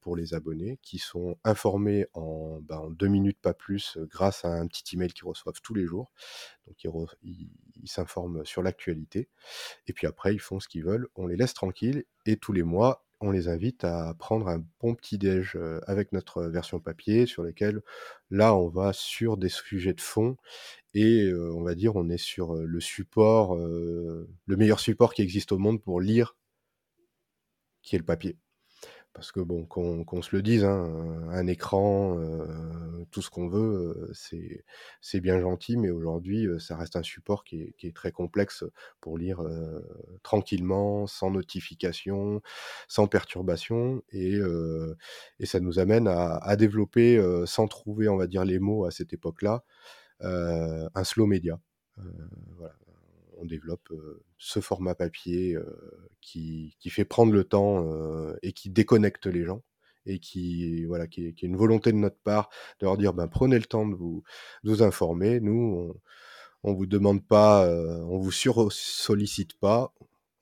[0.00, 4.48] pour les abonnés qui sont informés en, bah, en, deux minutes, pas plus, grâce à
[4.48, 6.10] un petit email qu'ils reçoivent tous les jours.
[6.66, 6.76] Donc
[7.22, 9.28] ils s'informent sur l'actualité.
[9.86, 11.08] Et puis après, ils font ce qu'ils veulent.
[11.16, 12.04] On les laisse tranquilles.
[12.24, 16.44] Et tous les mois, on les invite à prendre un bon petit déj avec notre
[16.44, 17.80] version papier sur lesquels
[18.30, 20.36] là on va sur des sujets de fond
[20.94, 25.58] et on va dire on est sur le support le meilleur support qui existe au
[25.58, 26.36] monde pour lire
[27.82, 28.36] qui est le papier
[29.18, 34.12] parce que bon, qu'on se le dise, hein, un écran, euh, tout ce qu'on veut,
[34.14, 34.62] euh,
[35.00, 38.62] c'est bien gentil, mais aujourd'hui, euh, ça reste un support qui est, très complexe
[39.00, 39.42] pour lire
[40.22, 42.42] tranquillement, sans notification,
[42.86, 44.38] sans perturbation, et,
[45.40, 48.92] et ça nous amène à, à développer, sans trouver, on va dire, les mots à
[48.92, 49.64] cette époque-là,
[50.20, 51.58] un slow média.
[52.56, 52.74] voilà
[53.38, 53.92] on développe
[54.38, 55.56] ce format papier
[56.20, 57.86] qui, fait prendre le temps
[58.42, 59.62] et qui déconnecte les gens
[60.06, 62.48] et qui voilà qui est, une volonté de notre part
[62.80, 64.22] de leur dire ben prenez le temps de vous,
[64.82, 65.40] informer.
[65.40, 65.92] Nous
[66.64, 69.92] on, on vous demande pas on vous sur sollicite pas.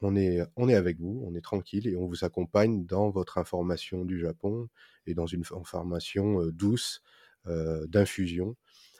[0.02, 3.38] On est on est avec vous on est tranquille et on vous accompagne dans votre
[3.38, 4.68] information du Japon
[5.06, 7.02] et dans une information douce
[7.44, 8.56] d'infusion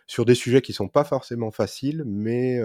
[0.07, 2.61] sur des sujets qui sont pas forcément faciles, mais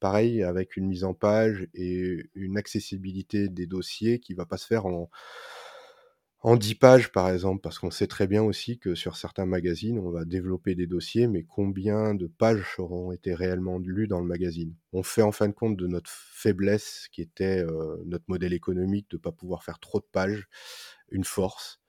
[0.00, 4.66] pareil, avec une mise en page et une accessibilité des dossiers qui va pas se
[4.66, 5.10] faire en,
[6.40, 9.98] en 10 pages, par exemple, parce qu'on sait très bien aussi que sur certains magazines,
[10.00, 14.26] on va développer des dossiers, mais combien de pages auront été réellement lues dans le
[14.26, 14.74] magazine?
[14.92, 17.64] On fait en fin de compte de notre faiblesse, qui était
[18.06, 20.48] notre modèle économique, de ne pas pouvoir faire trop de pages,
[21.10, 21.80] une force.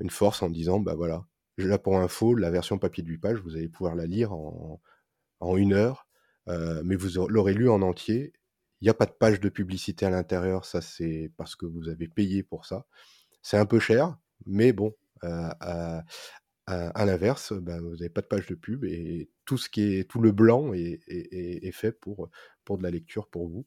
[0.00, 1.24] Une force en disant, bah voilà,
[1.58, 4.80] Là, pour info, la version papier de 8 pages, vous allez pouvoir la lire en,
[5.56, 6.06] une heure,
[6.48, 8.32] euh, mais vous l'aurez lu en entier.
[8.80, 11.88] Il n'y a pas de page de publicité à l'intérieur, ça c'est parce que vous
[11.88, 12.86] avez payé pour ça.
[13.42, 15.50] C'est un peu cher, mais bon, euh,
[16.66, 20.08] à, l'inverse, ben, vous n'avez pas de page de pub et tout ce qui est
[20.08, 22.30] tout le blanc est, est fait pour,
[22.64, 23.66] pour de la lecture pour vous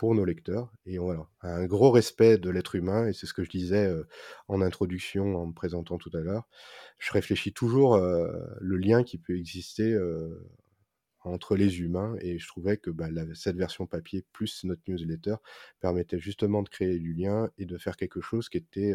[0.00, 0.72] pour nos lecteurs.
[0.86, 3.94] Et voilà, un gros respect de l'être humain, et c'est ce que je disais
[4.48, 6.48] en introduction en me présentant tout à l'heure.
[6.98, 9.94] Je réfléchis toujours le lien qui peut exister
[11.22, 15.34] entre les humains, et je trouvais que bah, cette version papier plus notre newsletter
[15.80, 18.94] permettait justement de créer du lien et de faire quelque chose qui était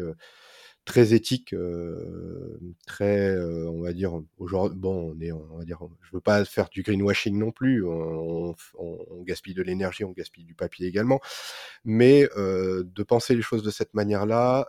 [0.86, 5.80] très éthique, euh, très, euh, on va dire, aujourd'hui, bon, on est, on va dire,
[6.00, 10.44] je veux pas faire du greenwashing non plus, on, on, gaspille de l'énergie, on gaspille
[10.44, 11.20] du papier également,
[11.84, 14.68] mais euh, de penser les choses de cette manière-là,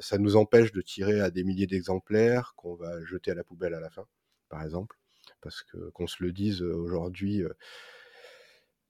[0.00, 3.74] ça nous empêche de tirer à des milliers d'exemplaires qu'on va jeter à la poubelle
[3.74, 4.04] à la fin,
[4.48, 4.98] par exemple,
[5.40, 7.44] parce que qu'on se le dise aujourd'hui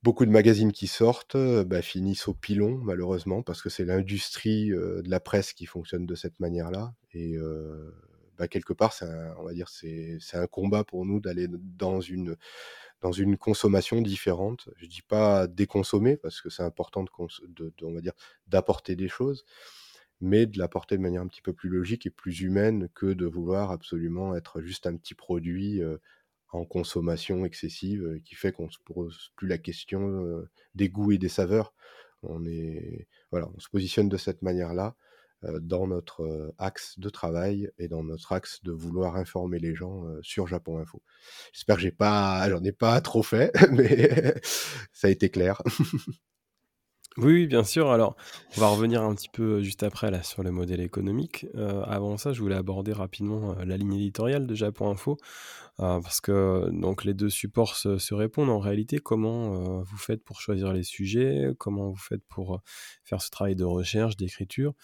[0.03, 5.09] beaucoup de magazines qui sortent bah, finissent au pilon, malheureusement, parce que c'est l'industrie de
[5.09, 6.95] la presse qui fonctionne de cette manière-là.
[7.12, 7.37] Et
[8.38, 9.07] bah, quelque part, c'est
[9.38, 12.37] on va dire, c'est, un combat pour nous d'aller dans une,
[13.01, 14.69] dans une consommation différente.
[14.77, 18.15] Je dis pas déconsommer, parce que c'est important de, on va dire,
[18.49, 19.45] d'apporter des choses,
[20.21, 23.27] mais de l'apporter de manière un petit peu plus logique et plus humaine que de
[23.27, 25.81] vouloir absolument être juste un petit produit
[26.53, 31.29] en consommation excessive qui fait qu'on se pose plus la question des goûts et des
[31.29, 31.75] saveurs.
[32.23, 34.95] On est voilà, on se positionne de cette manière-là
[35.61, 40.47] dans notre axe de travail et dans notre axe de vouloir informer les gens sur
[40.47, 41.03] Japon Info.
[41.53, 44.35] J'espère que j'ai pas, j'en ai pas trop fait, mais
[44.93, 45.61] ça a été clair.
[47.18, 47.90] Oui, bien sûr.
[47.90, 48.16] Alors,
[48.57, 51.46] on va revenir un petit peu juste après là sur le modèle économique.
[51.85, 55.18] avant ça, je voulais aborder rapidement la ligne éditoriale de Japon Info.
[55.81, 58.98] Euh, parce que donc les deux supports se, répondent en réalité.
[58.98, 61.53] Comment euh, vous faites pour choisir les sujets?
[61.59, 62.59] Comment vous faites pour euh,
[63.05, 64.75] faire ce travail de recherche, d'écriture?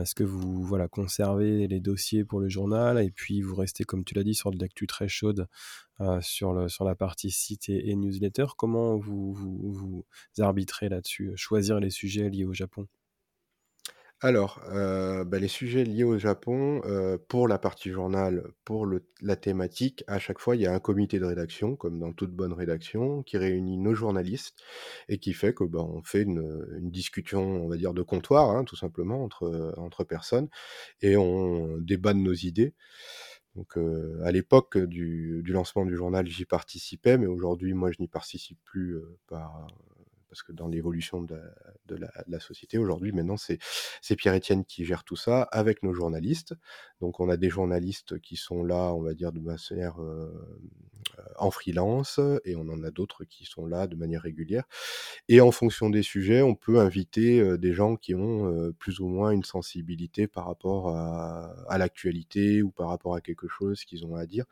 [0.00, 4.04] Est-ce que vous voilà conservez les dossiers pour le journal et puis vous restez, comme
[4.04, 5.48] tu l'as dit, sur de l'actu très chaude
[6.20, 8.46] sur, le, sur la partie site et, newsletter?
[8.56, 10.04] Comment vous, vous, vous
[10.38, 12.86] arbitrez là-dessus Choisir les sujets liés au Japon?
[14.20, 14.60] Alors,
[15.26, 16.80] bah, les sujets liés au Japon,
[17.28, 18.86] pour la partie journal, pour
[19.22, 22.32] la thématique, à chaque fois, il y a un comité de rédaction, comme dans toute
[22.32, 24.60] bonne rédaction, qui réunit nos journalistes
[25.08, 28.64] et qui fait que, bah, on fait une, discussion, on va dire, de comptoir, hein,
[28.64, 30.48] tout simplement, entre, entre personnes
[31.00, 32.74] et on débat de nos idées.
[33.54, 33.76] Donc,
[34.24, 38.98] à l'époque du lancement du journal, j'y participais, mais aujourd'hui, moi, je n'y participe plus,
[39.28, 39.68] par
[40.28, 41.40] parce que dans l'évolution de,
[41.88, 46.54] la, société aujourd'hui, maintenant, c'est Pierre-Étienne qui gère tout ça avec nos journalistes.
[47.00, 50.30] Donc, on a des journalistes qui sont là, on va dire, de manière euh,
[51.36, 54.64] en freelance, et on en a d'autres qui sont là de manière régulière.
[55.28, 59.00] Et en fonction des sujets, on peut inviter euh, des gens qui ont euh, plus
[59.00, 63.84] ou moins une sensibilité par rapport à, à l'actualité ou par rapport à quelque chose
[63.84, 64.44] qu'ils ont à dire,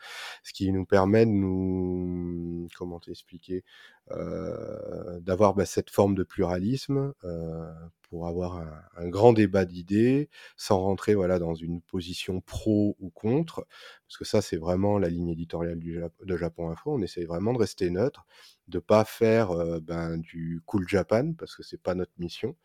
[0.43, 3.61] ce qui nous permet de nous, comment t'expliquer, euh,
[4.09, 8.65] d'avoir bah, cette forme de pluralisme euh, pour avoir
[8.97, 13.67] un, grand débat d'idées sans rentrer voilà dans une position pro ou contre.
[14.07, 16.93] Parce que ça c'est vraiment la ligne éditoriale du de Japon Info.
[16.95, 18.27] On essaie vraiment de rester neutre
[18.69, 22.57] de pas faire euh, ben, du cool Japan parce que c'est pas notre mission.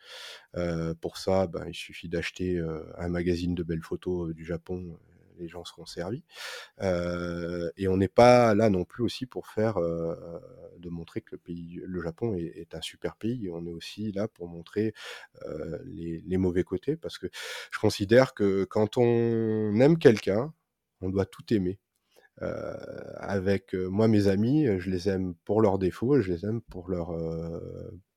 [1.02, 2.62] Pour ça ben, il suffit d'acheter
[2.98, 4.98] un magazine de belles photos du Japon
[5.42, 6.24] les gens seront servis.
[6.82, 11.82] et on n'est pas là non plus aussi pour faire de montrer que le pays,
[11.84, 13.50] le Japon est, un super pays.
[13.50, 14.94] On est aussi là pour montrer
[15.86, 17.28] les, mauvais côtés, parce que
[17.72, 20.54] je considère que quand on aime quelqu'un,
[21.02, 21.80] on doit tout aimer.
[23.18, 27.12] avec moi, mes amis, je les aime pour leurs défauts, je les aime pour leur,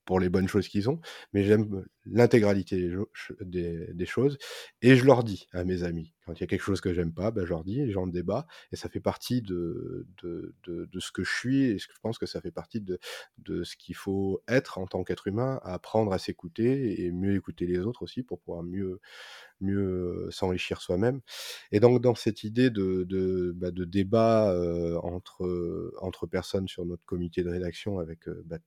[0.04, 1.00] pour les bonnes choses qu'ils ont,
[1.32, 2.90] mais j'aime l'intégralité
[3.40, 4.36] des, choses
[4.82, 6.12] et je leur dis à mes amis.
[6.26, 8.46] Quand il y a quelque chose que j'aime pas, ben, je leur dis j'en débat
[8.72, 12.26] et ça fait partie de, de, de, ce que je suis et je pense que
[12.26, 12.98] ça fait partie de,
[13.38, 17.66] de ce qu'il faut être en tant qu'être humain, apprendre à s'écouter et mieux écouter
[17.66, 19.00] les autres aussi pour pouvoir mieux,
[19.60, 21.20] mieux s'enrichir soi-même.
[21.72, 26.84] Et donc dans cette idée de, de, bah, de débat euh, entre, entre personnes sur
[26.84, 28.58] notre comité de rédaction avec euh, bah,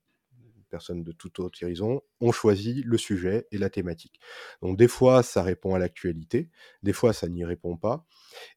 [0.68, 4.20] personnes de toute autre horizon, ont choisi le sujet et la thématique.
[4.62, 6.50] Donc des fois, ça répond à l'actualité,
[6.82, 8.06] des fois, ça n'y répond pas,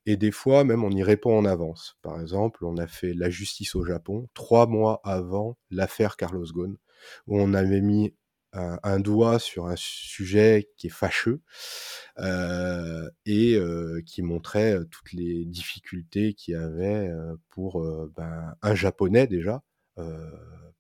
[0.05, 1.97] et des fois, même, on y répond en avance.
[2.01, 6.77] Par exemple, on a fait la justice au Japon trois mois avant l'affaire Carlos Ghosn,
[7.27, 8.13] où on avait mis
[8.53, 11.41] un, doigt sur un sujet qui est fâcheux
[12.19, 17.09] euh, et euh, qui montrait euh, toutes les difficultés qu'il y avait
[17.49, 17.81] pour
[18.15, 19.63] ben, un japonais déjà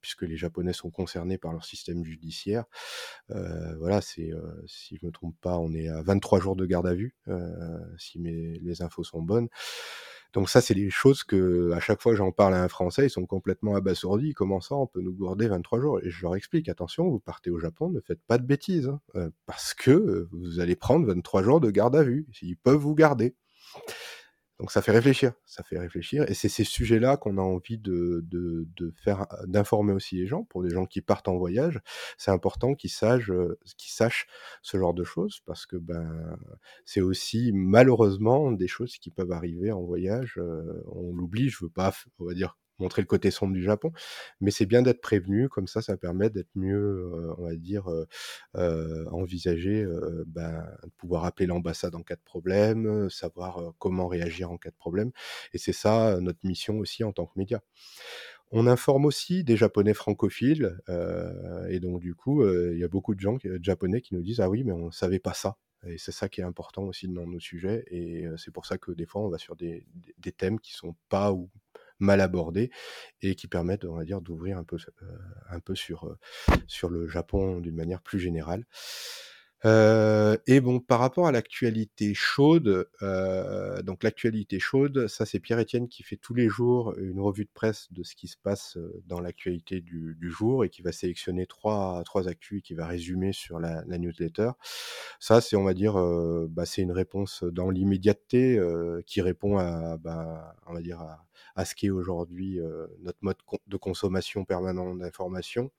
[0.01, 2.65] puisque les Japonais sont concernés par leur système judiciaire.
[3.29, 6.65] Euh, voilà, c'est, euh, si je me trompe pas, on est à 23 jours de
[6.65, 9.47] garde à vue, euh, si mes, infos sont bonnes.
[10.33, 13.09] Donc ça, c'est des choses que, à chaque fois j'en parle à un Français, ils
[13.09, 14.33] sont complètement abasourdis.
[14.33, 15.99] Comment ça, on peut nous gourder 23 jours?
[16.03, 19.31] Et je leur explique, attention, vous partez au Japon, ne faites pas de bêtises, hein,
[19.45, 22.27] parce que vous allez prendre 23 jours de garde à vue.
[22.41, 23.35] Ils peuvent vous garder.
[24.61, 28.23] Donc ça fait réfléchir, ça fait réfléchir et c'est ces sujets-là qu'on a envie de
[28.95, 30.43] faire d'informer aussi les gens.
[30.45, 31.79] Pour les gens qui partent en voyage,
[32.19, 34.27] c'est important qu'ils sachent, heu, qu'ils sachent
[34.61, 36.37] ce genre de choses parce que, ben,
[36.85, 41.69] c'est aussi malheureusement des choses qui peuvent arriver en voyage, heu, on l'oublie, je veux
[41.71, 43.91] pas on va dire montrer le côté sombre du Japon.
[44.41, 47.87] Mais c'est bien d'être prévenu, comme ça, ça permet d'être mieux, on va dire,
[48.55, 49.85] euh, envisager,
[50.27, 54.75] ben, de pouvoir appeler l'ambassade en cas de problème, savoir comment réagir en cas de
[54.75, 55.11] problème.
[55.53, 57.61] Et c'est ça notre mission aussi en tant que média.
[58.51, 60.77] On informe aussi des Japonais francophiles,
[61.69, 64.49] et donc du coup, il y a beaucoup de gens Japonais qui nous disent: «Ah
[64.49, 65.57] oui, mais on ne savait pas ça».
[65.87, 68.91] Et c'est ça qui est important aussi dans nos sujets et c'est pour ça que
[68.91, 69.87] des fois on va sur des
[70.19, 71.49] des thèmes qui sont pas ou
[72.01, 72.71] mal abordés
[73.21, 75.05] et qui permettent, on va dire, d'ouvrir un peu, euh,
[75.49, 76.17] un peu sur, euh,
[76.67, 78.65] sur le Japon d'une manière plus générale.
[79.63, 82.89] Euh, et bon, par rapport à l'actualité chaude,
[83.83, 87.85] donc l'actualité chaude, ça c'est Pierre-Étienne qui fait tous les jours une revue de presse
[87.91, 92.27] de ce qui se passe dans l'actualité du, jour et qui va sélectionner trois, trois
[92.27, 94.49] actus et qui va résumer sur la, la newsletter.
[95.19, 95.93] Ça, c'est, on va dire,
[96.49, 98.59] bah, c'est une réponse dans l'immédiateté
[99.05, 101.23] qui répond à, bah, on va dire, à,
[101.55, 102.59] à ce qu'est aujourd'hui
[102.99, 103.37] notre mode
[103.67, 105.71] de consommation permanent d'information.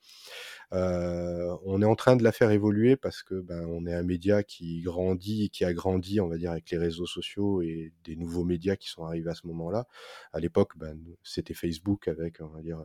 [0.72, 4.02] Euh, on est en train de la faire évoluer parce que ben, on est un
[4.02, 8.16] média qui grandit, qui a grandi, on va dire, avec les réseaux sociaux et des
[8.16, 9.86] nouveaux médias qui sont arrivés à ce moment-là.
[10.32, 12.84] À l'époque, ben, c'était Facebook avec, on va dire,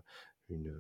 [0.50, 0.74] une,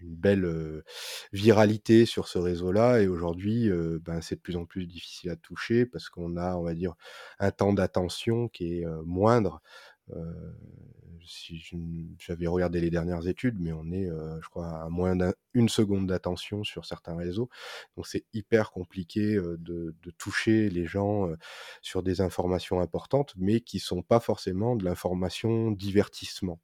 [0.00, 0.84] belle
[1.32, 3.00] viralité sur ce réseau-là.
[3.02, 3.68] Et aujourd'hui,
[4.04, 6.94] ben, c'est de plus en plus difficile à toucher parce qu'on a, on va dire,
[7.40, 9.60] un temps d'attention qui est moindre
[11.28, 11.62] si
[12.18, 15.14] j'avais regardé les dernières études, mais on est, euh, je crois, à moins
[15.54, 17.48] d'une seconde d'attention sur certains réseaux.
[17.96, 21.36] Donc c'est hyper compliqué euh, de, toucher les gens euh,
[21.82, 26.60] sur des informations importantes, mais qui sont pas forcément de l'information divertissement.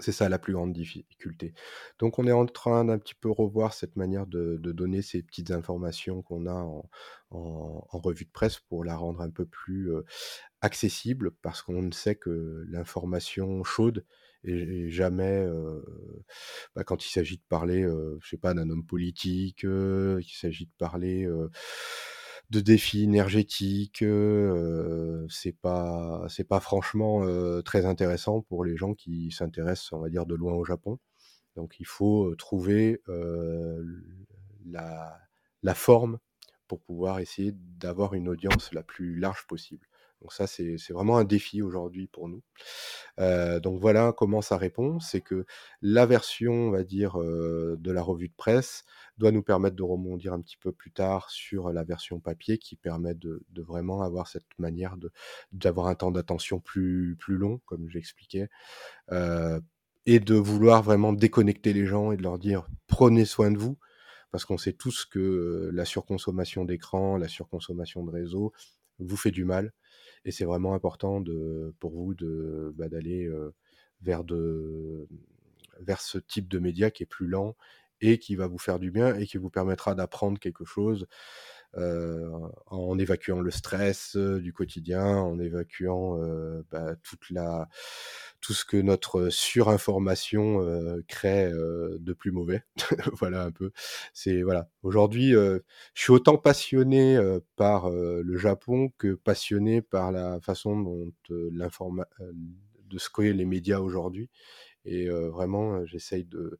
[0.00, 1.54] C'est ça la plus grande difficulté.
[1.98, 5.50] Donc on est en train d'un petit peu revoir cette manière de, donner ces petites
[5.50, 6.88] informations qu'on a en,
[7.90, 9.90] revue de presse pour la rendre un peu plus
[10.60, 14.04] accessible, parce qu'on sait que l'information chaude
[14.44, 15.44] est, jamais,
[16.76, 17.82] bah, quand il s'agit de parler,
[18.20, 21.28] je sais pas, d'un homme politique, qu'il s'agit de parler
[22.50, 24.04] de défis énergétiques.
[25.28, 27.26] c'est pas c'est pas franchement
[27.62, 30.98] très intéressant pour les gens qui s'intéressent, on va dire, de loin au Japon.
[31.56, 33.02] Donc il faut trouver
[34.66, 35.18] la,
[35.62, 36.18] la forme
[36.66, 39.87] pour pouvoir essayer d'avoir une audience la plus large possible.
[40.20, 42.42] Donc ça, c'est vraiment un défi aujourd'hui pour nous.
[43.18, 44.98] Donc voilà comment ça répond.
[44.98, 45.46] C'est que
[45.80, 48.84] la version, on va dire, de la revue de presse
[49.18, 52.74] doit nous permettre de rebondir un petit peu plus tard sur la version papier qui
[52.74, 54.96] permet de, vraiment avoir cette manière
[55.52, 58.48] d'avoir un temps d'attention plus, plus long, comme j'expliquais.
[60.06, 63.78] Et de vouloir vraiment déconnecter les gens et de leur dire prenez soin de vous,
[64.30, 68.52] parce qu'on sait tous que la surconsommation d'écran, la surconsommation de réseau
[68.98, 69.72] vous fait du mal
[70.24, 71.22] et c'est vraiment important
[71.80, 72.14] pour vous
[72.74, 73.30] bah, d'aller
[74.00, 74.24] vers
[76.00, 77.56] ce type de média qui est plus lent
[78.00, 81.06] et qui va vous faire du bien et qui vous permettra d'apprendre quelque chose
[81.76, 86.18] en évacuant le stress du quotidien, en évacuant
[86.70, 87.68] bah, toute la,
[88.40, 90.64] tout ce que notre surinformation
[91.06, 92.64] crée de plus mauvais.
[93.12, 93.70] voilà un peu.
[94.12, 94.68] C'est voilà.
[94.82, 95.60] Aujourd'hui, je
[95.94, 97.18] suis autant passionné
[97.56, 102.06] par le Japon que passionné par la façon dont l'informa
[102.88, 104.30] de ce les médias aujourd'hui.
[104.84, 106.58] Et vraiment, j'essaye de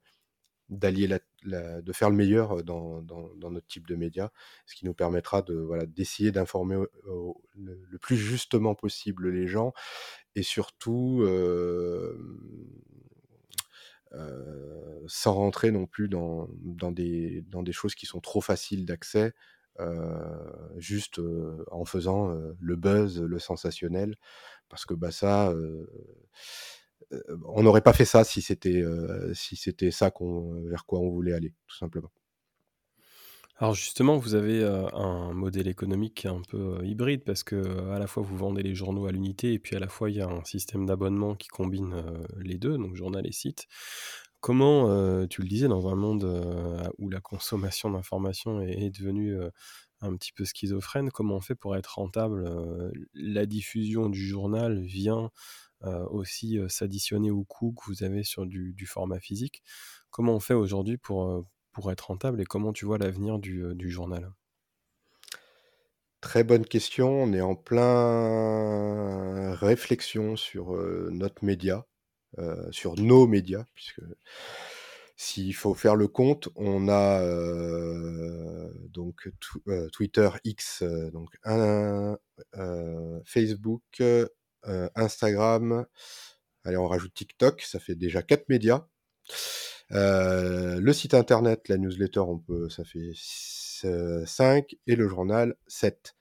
[0.68, 1.08] d'allier
[1.44, 4.32] de faire le meilleur dans, notre type de média,
[4.66, 6.76] ce qui nous permettra de voilà d'essayer d'informer
[7.56, 9.72] le, plus justement possible les gens
[10.34, 11.24] et surtout
[15.06, 19.32] sans rentrer non plus dans, dans, des, dans des choses qui sont trop faciles d'accès,
[20.76, 21.20] juste
[21.70, 24.16] en faisant le buzz, le sensationnel,
[24.68, 25.54] parce que bah ça
[27.46, 28.84] on n'aurait pas fait ça si c'était
[29.34, 30.12] si c'était ça
[30.64, 32.10] vers quoi on voulait aller, tout simplement.
[33.60, 38.22] Alors justement, vous avez un modèle économique un peu hybride parce que à la fois
[38.22, 40.44] vous vendez les journaux à l'unité et puis à la fois il y a un
[40.44, 42.04] système d'abonnement qui combine
[42.38, 43.66] les deux, donc journal et site.
[44.40, 49.36] Comment, tu le disais, dans un monde où la consommation d'informations est, devenue
[50.00, 52.48] un petit peu schizophrène, comment on fait pour être rentable
[53.14, 55.32] La diffusion du journal vient
[55.82, 59.62] aussi s'additionner au coût que vous avez sur du, format physique.
[60.10, 64.32] Comment on fait aujourd'hui pour, pour être rentable et comment tu vois l'avenir du, journal?
[66.20, 67.22] Très bonne question.
[67.22, 70.72] On est en plein réflexion sur,
[71.10, 71.86] notre média,
[72.70, 74.02] sur nos médias puisque
[75.20, 77.20] s'il faut faire le compte, on a,
[78.90, 79.28] donc
[79.92, 82.16] Twitter, X, donc un
[83.24, 83.82] Facebook,
[84.96, 85.86] Instagram,
[86.64, 88.86] allez on rajoute TikTok, ça fait déjà 4 médias.
[89.90, 95.08] Heu, le site internet, la newsletter, on peut ça fait s heu, 5 et le
[95.08, 96.14] journal 7.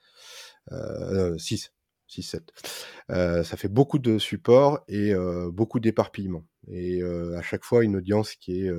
[0.72, 1.74] Heu, 6,
[2.08, 2.52] 6-7.
[3.12, 5.14] Heu, ça fait beaucoup de supports et
[5.54, 8.72] beaucoup d'éparpillement et à chaque fois une audience qui est,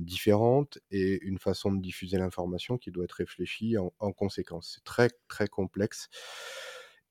[0.00, 4.72] différente et une façon de diffuser l'information qui doit être réfléchie en en conséquence.
[4.76, 6.08] C'est très, très complexe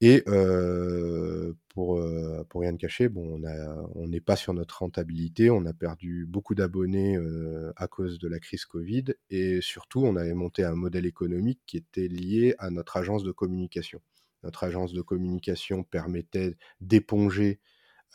[0.02, 0.24] et
[1.70, 2.04] pour,
[2.50, 3.42] pour rien te cacher, bon,
[3.96, 5.50] on n'est pas sur notre rentabilité.
[5.50, 7.18] On a perdu beaucoup d'abonnés,
[7.76, 11.78] à cause de la crise covid et surtout, on avait monté un modèle économique qui
[11.78, 14.02] était lié à notre agence de communication.
[14.44, 17.60] Notre agence de communication permettait d'éponger,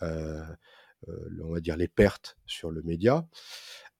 [0.02, 3.28] on va dire les pertes sur le média.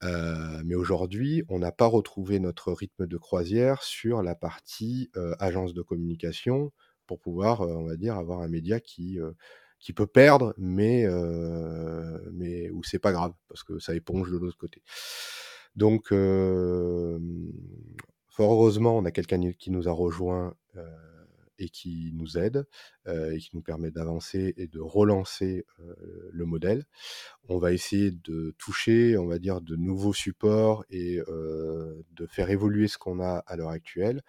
[0.03, 5.83] Mais aujourd'hui, on n'a pas retrouvé notre rythme de croisière sur la partie, agence de
[5.83, 6.73] communication
[7.07, 9.19] pour pouvoir, on va dire, avoir un média qui,
[9.81, 11.07] qui peut perdre, mais
[12.33, 14.83] mais où c'est pas grave parce que ça éponge de l'autre côté.
[15.77, 16.09] Donc
[18.29, 20.83] fort heureusement, on a quelqu'un qui nous a rejoints, heu
[21.59, 22.67] et qui nous aide,
[23.07, 25.65] et qui nous permet d'avancer et de relancer,
[26.33, 26.85] le modèle.
[27.49, 32.89] On va essayer de toucher, on va dire, de nouveaux supports et de faire évoluer
[32.89, 34.23] ce qu'on a à l'heure actuelle.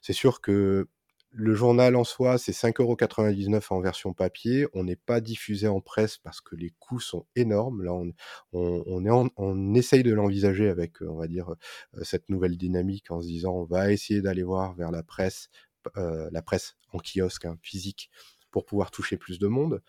[0.00, 0.88] C'est sûr que
[1.32, 4.66] le journal en soi, c'est 5,99 € en version papier.
[4.74, 7.82] On n'est pas diffusé en presse parce que les coûts sont énormes.
[7.84, 8.12] Là, on
[8.52, 11.56] on essaye de l'envisager avec, heu, on va dire, heu,
[12.04, 15.48] cette nouvelle dynamique en se disant: «On va essayer d'aller voir vers la presse,
[15.96, 18.10] heu, la presse en kiosque, hein, physique
[18.50, 19.82] pour pouvoir toucher plus de monde».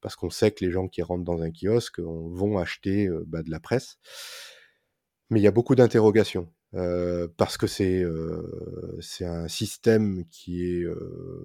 [0.00, 3.42] Parce qu'on sait que les gens qui rentrent dans un kiosque, on vont acheter, bah,
[3.42, 3.98] de la presse.
[5.30, 8.04] Mais il y a beaucoup d'interrogations, parce que c'est,
[9.24, 10.86] un système qui est,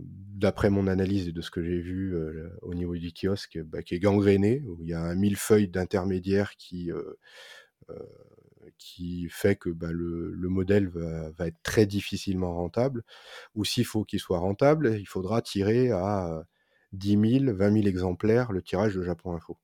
[0.04, 2.16] d'après mon analyse et de ce que j'ai vu,
[2.62, 6.56] au niveau du kiosque, bah, qui est gangréné, où il y a un millefeuille d'intermédiaires
[6.58, 6.92] qui,
[8.78, 13.04] qui fait que, bah, le le modèle va va être très difficilement rentable.
[13.56, 16.46] Ou s'il faut qu'il soit rentable, il faudra tirer à
[16.94, 19.58] 10 000-20 000 exemplaires le tirage de Japon Info.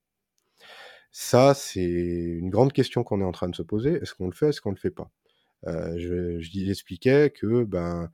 [1.13, 3.93] Ça, c'est une grande question qu'on est en train de se poser.
[4.01, 4.49] Est-ce qu'on le fait?
[4.49, 5.09] Est-ce qu'on le fait pas?
[5.65, 8.11] Je je dis j'expliquais que, ben,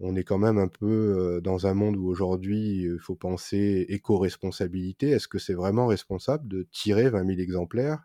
[0.00, 5.10] on est quand même un peu, dans un monde où aujourd'hui, il faut penser éco-responsabilité.
[5.10, 8.04] Est-ce que c'est vraiment responsable de tirer 20 000 exemplaires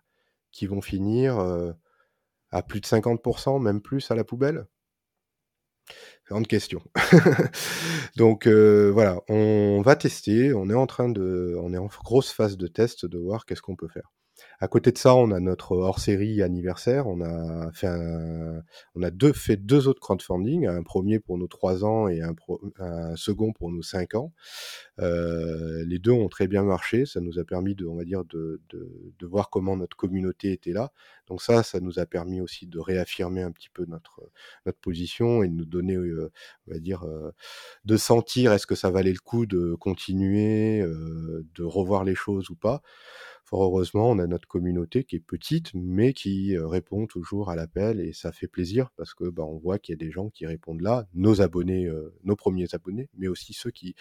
[0.52, 1.40] qui vont finir,
[2.52, 4.68] à plus de 50% même plus, à la poubelle?
[6.28, 6.82] Grande question.
[8.18, 12.32] Donc heu, voilà, on va tester, on est en train de on est en grosse
[12.32, 14.10] phase de test de voir qu'est-ce qu'on peut faire.
[14.60, 17.08] À côté de ça, on a notre hors-série anniversaire.
[17.08, 17.88] On a fait
[18.96, 23.16] on a 2 fait 2 autres crowdfunding, un 1er pour nos 3 ans et un
[23.16, 24.34] second pour nos 5 ans.
[25.00, 27.06] Heu, les 2 ont très bien marché.
[27.06, 30.74] Ça nous a permis de on va dire de de voir comment notre communauté était
[30.74, 30.92] là.
[31.28, 34.22] Donc ça, ça nous a permis aussi de réaffirmer un petit peu notre,
[34.66, 36.32] notre position et de nous donner, heu,
[36.68, 37.34] on va dire, heu,
[37.86, 42.56] de sentir est-ce que ça valait le coup de continuer, de revoir les choses ou
[42.56, 42.82] pas.
[43.50, 47.56] Fort heureusement, on a notre communauté qui est petite, mais qui, heu, répond toujours à
[47.56, 50.30] l'appel et ça fait plaisir parce que, bah, on voit qu'il y a des gens
[50.30, 53.96] qui répondent là, nos abonnés, heu, nos 1ers abonnés, mais aussi ceux qui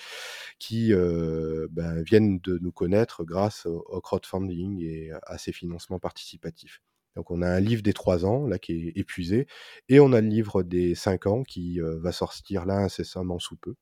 [0.59, 6.83] qui, heu, ben, viennent de nous connaître grâce au crowdfunding et à ces financements participatifs.
[7.17, 9.47] Donc on a un livre des 3 ans, là, qui est épuisé
[9.89, 13.75] et on a le livre des 5 ans qui, va sortir là incessamment sous peu.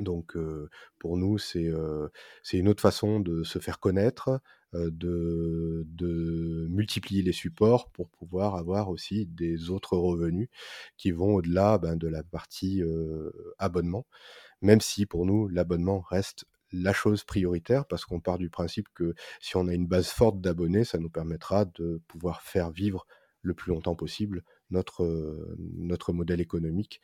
[0.00, 0.36] Donc
[0.98, 1.70] pour nous, c'est,
[2.42, 4.40] c'est une autre façon de se faire connaître,
[4.74, 10.48] de de multiplier les supports pour pouvoir avoir aussi des autres revenus
[10.96, 14.06] qui vont au-delà, ben, de la partie, heu, abonnement.
[14.62, 19.14] Même si pour nous, l'abonnement reste la chose prioritaire parce qu'on part du principe que
[19.40, 23.06] si on a une base forte d'abonnés, ça nous permettra de pouvoir faire vivre
[23.42, 27.00] le plus longtemps possible notre, heu, notre modèle économique,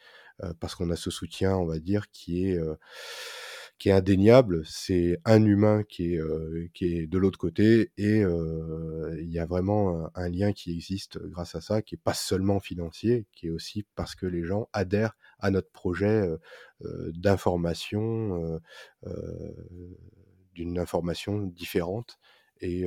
[0.61, 2.59] parce qu'on a ce soutien, on va dire, qui est,
[3.79, 4.63] qui est indéniable.
[4.67, 9.39] C'est un humain qui est, heu, qui est de l'autre côté et heu, il y
[9.39, 13.47] a vraiment un lien qui existe grâce à ça, qui est pas seulement financier, qui
[13.49, 16.39] est aussi parce que les gens adhèrent à notre projet, heu
[16.85, 18.61] heu, d'information, heu,
[20.55, 22.19] d'une information différente
[22.61, 22.85] et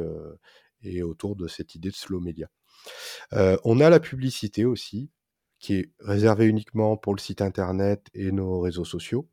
[0.84, 2.50] et autour de cette idée de slow média.
[3.34, 5.12] Heu, on a la publicité aussi
[5.60, 9.28] qui est réservé uniquement pour le site internet et nos réseaux sociaux.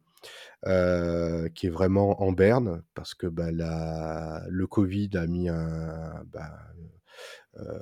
[0.66, 6.24] Euh, qui est vraiment en berne parce que bah, la, le Covid a mis un,
[6.32, 6.50] bah,
[7.58, 7.78] euh,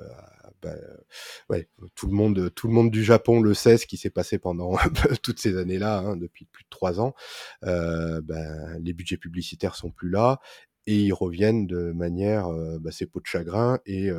[1.49, 1.57] bah,
[1.95, 4.77] tout le monde, tout le monde du Japon le sait, ce qui s'est passé pendant
[5.23, 7.15] toutes ces années-là, hein, depuis plus de trois ans.
[7.63, 10.39] Euh, ben, les budgets publicitaires sont plus là
[10.85, 12.47] et ils reviennent de manière,
[12.79, 14.11] bah, c'est peau de chagrin et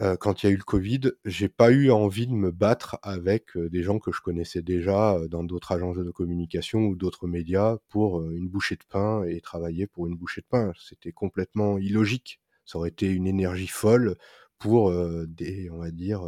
[0.00, 2.98] euh, quand il y a eu le Covid, j'ai pas eu envie de me battre
[3.02, 6.96] avec euh, des gens que je connaissais déjà euh, dans d'autres agences de communication ou
[6.96, 10.72] d'autres médias pour une bouchée de pain et travailler pour une bouchée de pain.
[10.78, 12.40] C'était complètement illogique.
[12.64, 14.16] Ça aurait été une énergie folle
[14.58, 14.92] pour
[15.26, 16.22] des, on va dire,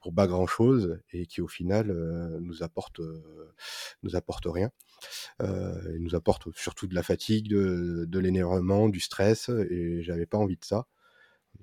[0.00, 1.92] pour pas grand chose et qui au final
[2.40, 3.00] nous apporte,
[4.02, 4.70] nous apporte rien.
[5.42, 10.38] Euh, nous apporte surtout de la fatigue, de, de l'énervement, du stress, et j'avais pas
[10.38, 10.86] envie de ça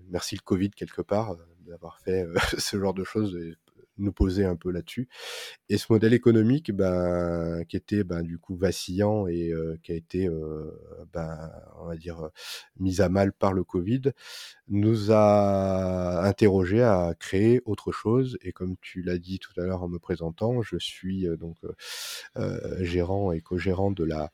[0.10, 1.36] merci le Covid quelque part euh,
[1.68, 3.56] d'avoir fait euh, ce genre de choses et
[3.98, 5.08] nous poser un peu là-dessus.
[5.70, 9.96] Et ce modèle économique, ben, qui était ben, du coup vacillant et euh, qui a
[9.96, 10.28] été,
[11.14, 12.30] ben, on va dire,
[12.78, 14.02] mis à mal par le Covid,
[14.68, 18.38] nous a interrogé à créer autre chose.
[18.42, 21.56] Et comme tu l'as dit tout à l'heure en me présentant, je suis donc
[22.82, 24.30] gérant et co-gérant de la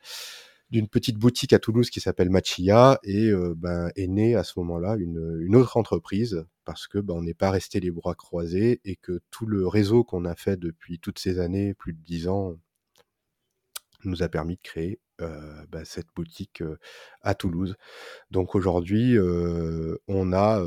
[0.72, 4.54] d'une petite boutique à Toulouse qui s'appelle Machia et euh, ben, est née à ce
[4.60, 8.80] moment-là une, une, autre entreprise parce que ben, on n'est pas resté les bras croisés
[8.86, 12.28] et que tout le réseau qu'on a fait depuis toutes ces années, plus de dix
[12.30, 12.56] ans,
[14.06, 16.80] nous a permis de créer euh, ben, cette boutique euh,
[17.22, 17.76] à Toulouse.
[18.32, 19.18] Donc aujourd'hui,
[20.08, 20.64] on a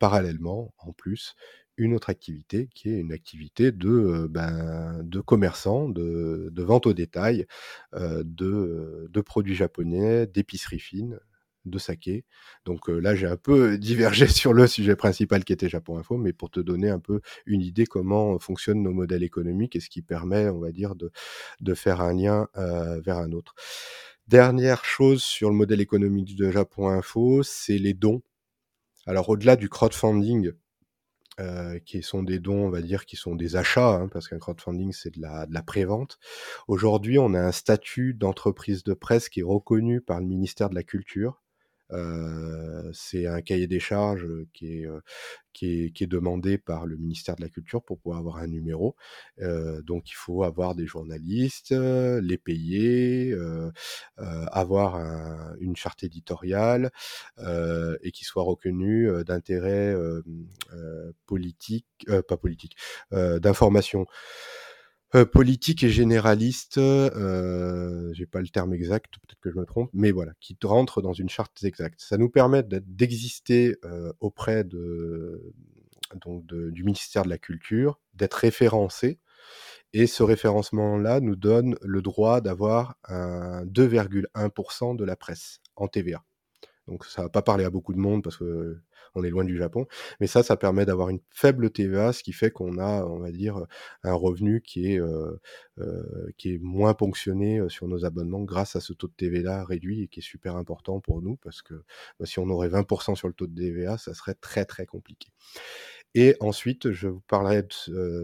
[0.00, 1.36] parallèlement, en plus,
[1.76, 6.92] une autre activité qui est une activité de, ben, de commerçant, de, de, vente au
[6.92, 7.46] détail,
[7.94, 11.18] de, de, produits japonais, d'épicerie fine,
[11.66, 12.24] de saké.
[12.64, 16.32] Donc là, j'ai un peu divergé sur le sujet principal qui était Japon Info, mais
[16.32, 20.02] pour te donner un peu une idée comment fonctionnent nos modèles économiques et ce qui
[20.02, 21.10] permet, on va dire, de,
[21.60, 23.54] de faire un lien euh, vers un autre.
[24.28, 28.22] Dernière chose sur le modèle économique de Japon Info, c'est les dons.
[29.06, 30.50] Alors au-delà du crowdfunding,
[31.40, 34.38] euh, qui sont des dons, on va dire, qui sont des achats, hein, parce qu'un
[34.38, 36.18] crowdfunding, c'est de la, de la prévente.
[36.68, 40.74] Aujourd'hui, on a un statut d'entreprise de presse qui est reconnu par le ministère de
[40.74, 41.42] la Culture.
[42.92, 44.88] C'est un cahier des charges qui est,
[45.52, 48.46] qui, est, qui est demandé par le ministère de la Culture pour pouvoir avoir un
[48.46, 48.94] numéro.
[49.40, 53.70] Euh, donc il faut avoir des journalistes, les payer, euh,
[54.16, 56.90] avoir un, une charte éditoriale
[57.38, 59.94] et qui soit reconnu d'intérêt
[61.26, 61.86] politique,
[62.28, 62.76] pas politique,
[63.10, 64.06] d'information
[65.24, 70.10] politique et généraliste, euh, j'ai pas le terme exact, peut-être que je me trompe, mais
[70.10, 72.00] voilà, qui rentre dans une charte exacte.
[72.00, 75.54] Ça nous permet d'exister euh, auprès de,
[76.20, 79.20] donc du ministère de la Culture, d'être référencé,
[79.92, 86.24] et ce référencement-là nous donne le droit d'avoir un 2,1% de la presse en TVA.
[86.86, 88.80] Donc ça va pas parler à beaucoup de monde parce que
[89.16, 89.86] on est loin du Japon.
[90.20, 93.32] Mais ça, ça permet d'avoir une faible TVA, ce qui fait qu'on a, on va
[93.32, 93.66] dire,
[94.04, 95.40] un revenu qui est, euh,
[95.78, 99.64] euh, qui est moins ponctionné euh, sur nos abonnements grâce à ce taux de TVA
[99.64, 101.74] réduit et qui est super important pour nous parce que
[102.20, 105.28] bah, si on aurait 20% sur le taux de TVA, ça serait très très compliqué.
[106.18, 107.62] Et ensuite, je vous parlerai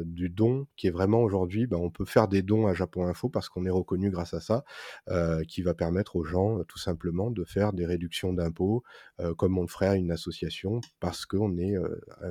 [0.06, 3.28] du don, qui est vraiment aujourd'hui, bah, on peut faire des dons à Japon Info
[3.28, 4.64] parce qu'on est reconnu grâce à ça,
[5.10, 8.82] euh, qui va permettre aux gens tout simplement de faire des réductions d'impôts,
[9.20, 11.74] euh, comme on le ferait à une association, parce qu'on est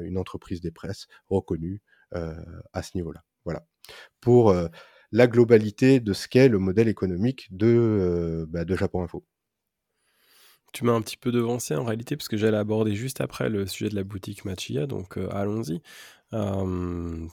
[0.01, 1.81] une entreprise des presses reconnue
[2.11, 3.23] à ce niveau-là.
[3.45, 3.63] Voilà.
[4.21, 4.53] Pour
[5.11, 9.23] la globalité de ce qu'est le modèle économique de, bah, de Japon Info.
[10.73, 13.67] Tu m'as un petit peu devancé en réalité, parce que j'allais aborder juste après le
[13.67, 15.81] sujet de la boutique Machia, donc euh, allons-y.
[16.33, 17.27] Euh,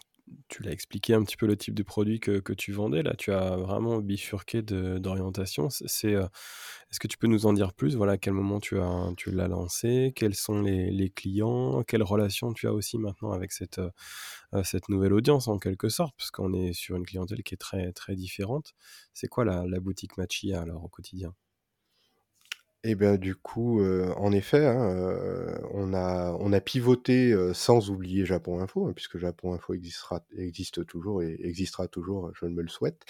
[0.48, 3.14] tu l'as expliqué un petit peu le type de produit que, que tu vendais, là
[3.16, 5.68] tu as vraiment bifurqué d'orientation.
[6.04, 6.28] Euh,
[6.90, 7.94] Est-ce que tu peux nous en dire plus?
[7.96, 10.12] Voilà, à quel moment tu, as, tu l'as lancé?
[10.16, 11.82] Quels sont les, les, clients?
[11.84, 13.80] Quelle relation tu as aussi maintenant avec cette,
[14.64, 17.92] cette nouvelle audience en quelque sorte, parce qu'on est sur une clientèle qui est très,
[17.92, 18.74] très différente.
[19.14, 21.34] C'est quoi la, la boutique Machia alors au quotidien?
[22.84, 28.60] Et bien du coup, en effet, hein, on a on a pivoté, sans oublier Japon
[28.60, 33.02] Info, hein, puisque Japon Info existera existe toujours et existera toujours, je me le souhaite,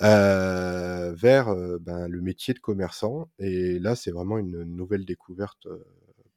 [0.00, 3.30] vers, ben, le métier de commerçant.
[3.38, 5.66] Et là, c'est vraiment une nouvelle découverte,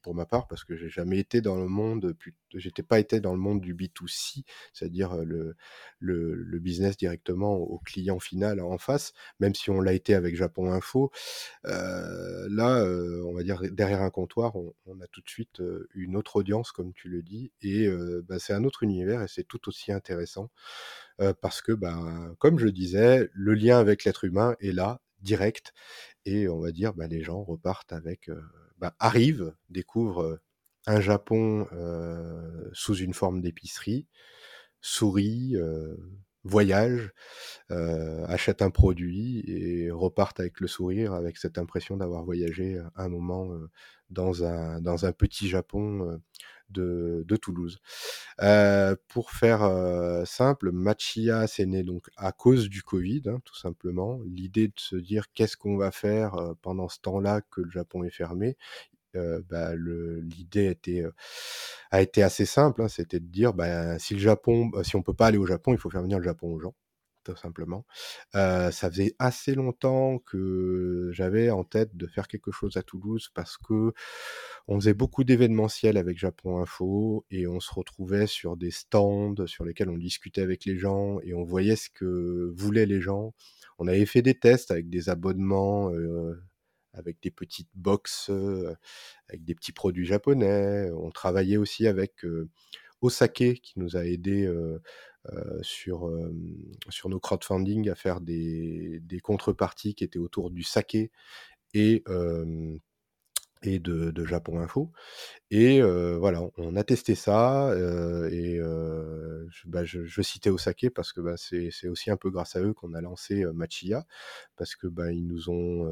[0.02, 2.16] pour ma part, parce que j'ai jamais été dans le monde,
[2.54, 5.56] j'étais pas été dans le monde du B2C, c'est-à-dire le,
[5.98, 10.36] le, le, business directement au client final en face, même si on l'a été avec
[10.36, 11.10] Japon Info.
[11.66, 15.62] Euh, là, euh, on va dire derrière un comptoir, on, on, a tout de suite
[15.94, 17.88] une autre audience, comme tu le dis, et
[18.28, 20.50] bah, c'est un autre univers et c'est tout aussi intéressant
[21.40, 21.98] parce que, bah,
[22.38, 25.74] comme je disais, le lien avec l'être humain est là, direct,
[26.24, 28.30] et on va dire, bah, les gens repartent avec,
[28.80, 30.40] bah, arrivent, découvrent
[30.86, 31.66] un Japon
[32.72, 34.06] sous une forme d'épicerie,
[34.80, 35.56] souris,
[36.44, 37.12] voyagent,
[37.68, 43.50] achètent un produit et repartent avec le sourire, avec cette impression d'avoir voyagé un moment
[44.08, 46.20] dans, un, dans un petit Japon
[46.70, 47.78] de, Toulouse.
[48.42, 53.56] Euh, pour faire euh, simple, Machia, c'est né donc à cause du Covid, hein, tout
[53.56, 54.20] simplement.
[54.26, 58.04] L'idée de se dire qu'est-ce qu'on va faire euh, pendant ce temps-là que le Japon
[58.04, 58.56] est fermé.
[59.14, 60.78] Bah, l'idée
[61.90, 65.14] a été assez simple, hein, c'était de dire bah, si le Japon, si on peut
[65.14, 66.74] pas aller au Japon, il faut faire venir le Japon aux gens
[67.36, 67.84] simplement.
[68.32, 73.56] Ça faisait assez longtemps que j'avais en tête de faire quelque chose à Toulouse parce
[73.56, 73.92] que
[74.68, 79.64] on faisait beaucoup d'événementiels avec Japon Info et on se retrouvait sur des stands sur
[79.64, 83.34] lesquels on discutait avec les gens et on voyait ce que voulaient les gens.
[83.78, 85.90] On avait fait des tests avec des abonnements.
[86.92, 88.74] Avec des petites box, euh,
[89.28, 90.90] avec des petits produits japonais.
[90.90, 92.48] On travaillait aussi avec euh,
[93.00, 94.80] Osake qui nous a aidé euh,
[95.62, 96.10] sur,
[96.88, 101.10] sur nos crowdfunding à faire des, des, contreparties qui étaient autour du saké
[101.74, 102.02] et,
[103.62, 104.90] et de, de, Japon Info.
[105.50, 107.72] Et voilà, on a testé ça
[108.30, 112.56] et je, bah, je, je, citais Osake parce que bah, c'est aussi un peu grâce
[112.56, 114.06] à eux qu'on a lancé Machiya
[114.56, 115.86] parce que bah, nous ont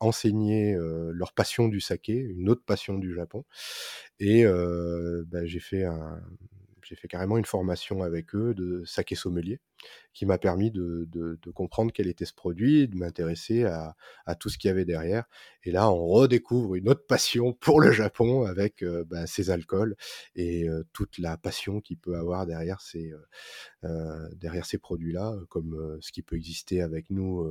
[0.00, 0.76] enseigné
[1.12, 3.44] leur passion du saké, une autre passion du Japon.
[4.18, 6.20] Et bah, j'ai fait un,
[6.86, 9.60] j'ai fait carrément une formation avec eux de saké sommelier
[10.12, 11.06] qui m'a permis de,
[11.54, 13.94] comprendre quel était ce produit, de m'intéresser à,
[14.38, 15.24] tout ce qu'il y avait derrière.
[15.64, 19.96] Et là, on redécouvre une autre passion pour le Japon avec euh, bah, ces alcools
[20.34, 23.18] et euh, toute la passion qu'il peut avoir derrière ces, euh,
[23.84, 27.46] euh derrière ces produits-là, comme ce qui peut exister avec nous,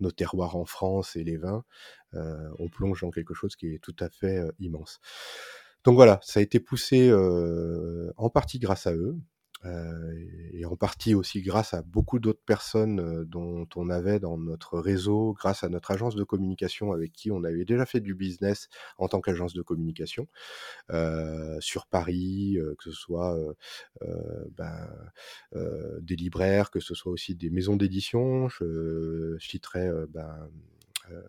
[0.00, 1.64] nos terroirs en France et les vins.
[2.12, 5.00] on plonge dans quelque chose qui est tout à fait immense.
[5.88, 9.16] Donc voilà, ça a été poussé euh, en partie grâce à eux.
[9.64, 10.12] Euh,
[10.52, 14.78] et en partie aussi grâce à beaucoup d'autres personnes euh, dont on avait dans notre
[14.78, 18.68] réseau, grâce à notre agence de communication avec qui on avait déjà fait du business
[18.98, 20.28] en tant qu'agence de communication
[21.60, 23.34] sur Paris, que ce soit
[24.02, 24.90] ben,
[26.02, 28.50] des libraires, que ce soit aussi des maisons d'édition.
[28.50, 30.50] Je, je citerai ben,
[31.12, 31.22] euh,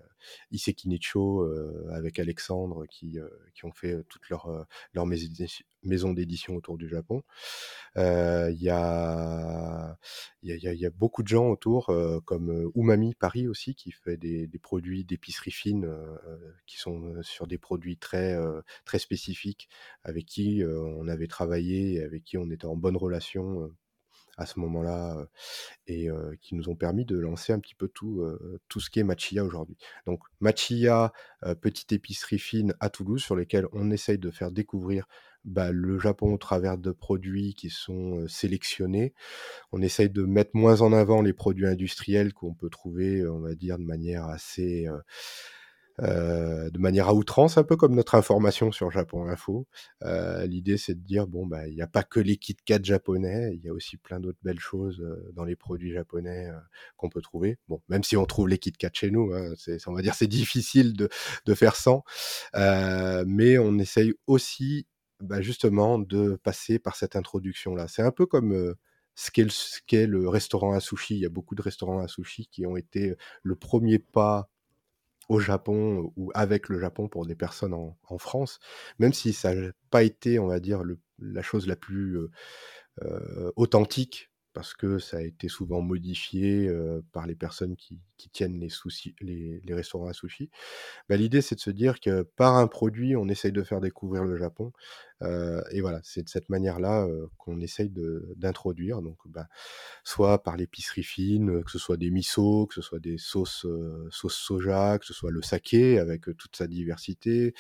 [0.52, 6.56] Iseki Nicho euh, avec Alexandre qui, euh, qui ont fait toute leur, leur maison d'édition
[6.56, 7.24] autour du Japon.
[7.96, 9.98] Il y, a,
[10.44, 11.94] y, a, y, a, beaucoup de gens autour,
[12.26, 15.90] comme Umami Paris aussi, qui fait des, des produits d'épicerie fine
[16.66, 18.38] qui sont sur des produits très,
[18.86, 19.70] très spécifiques,
[20.04, 23.72] avec qui on avait travaillé et avec qui on était en bonne relation
[24.40, 25.28] à ce moment-là
[25.88, 26.08] et
[26.42, 28.26] qui nous ont permis de lancer un petit peu tout,
[28.68, 29.78] tout ce qui est Machia aujourd'hui.
[30.06, 31.12] Donc Machia,
[31.62, 35.08] petite épicerie fine à Toulouse sur lesquelles on essaye de faire découvrir
[35.46, 39.14] bah, le Japon au travers de produits qui sont sélectionnés.
[39.72, 43.56] On essaye de mettre moins en avant les produits industriels qu'on peut trouver, on va
[43.56, 44.88] dire, de manière assez
[46.02, 49.68] de manière à outrance, un peu comme notre information sur Japon Info.
[50.04, 52.80] Euh, L'idée, c'est de dire bon, bah, il n'y a pas que les Kit Kat
[52.84, 56.60] japonais, il y a aussi plein d'autres belles choses euh, dans les produits japonais euh,
[56.98, 57.58] qu'on peut trouver.
[57.68, 59.54] Bon, même si on trouve les Kit Kat chez nous, hein,
[59.88, 61.10] on va dire c'est difficile de,
[61.46, 62.04] de, faire sans,
[62.56, 64.88] euh, mais on essaye aussi
[65.22, 67.88] bah, justement de passer par cette introduction-là.
[67.88, 68.76] C'est un peu comme
[69.16, 69.44] ce qu'est
[70.08, 71.16] le, le, restaurant à sushi.
[71.16, 74.50] Il y a beaucoup de restaurants à sushi qui ont été le premier pas
[75.30, 78.60] au Japon ou avec le Japon pour des personnes en, France,
[78.98, 80.84] même si ça n'a pas été, on va dire,
[81.20, 82.32] la chose la plus euh,
[83.04, 86.70] euh, authentique, parce que ça a été souvent modifié
[87.12, 88.00] par les personnes qui,
[88.34, 90.50] tiennent les, restaurants à sushi.
[91.08, 94.26] Bah, L'idée, c'est de se dire que par un produit, on essaye de faire découvrir
[94.26, 94.74] le Japon.
[95.72, 97.92] Et voilà, c'est de cette manière-là qu'on essaye
[98.36, 99.02] d'introduire.
[99.02, 99.48] Donc, bah,
[100.04, 103.68] soit par l'épicerie fine, que ce soit des miso, que ce soit des sauces,
[104.10, 107.54] sauces soja, que ce soit le saké avec toute sa diversité,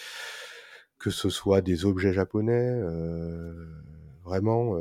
[0.98, 2.82] que ce soit des objets japonais.
[4.24, 4.76] vraiment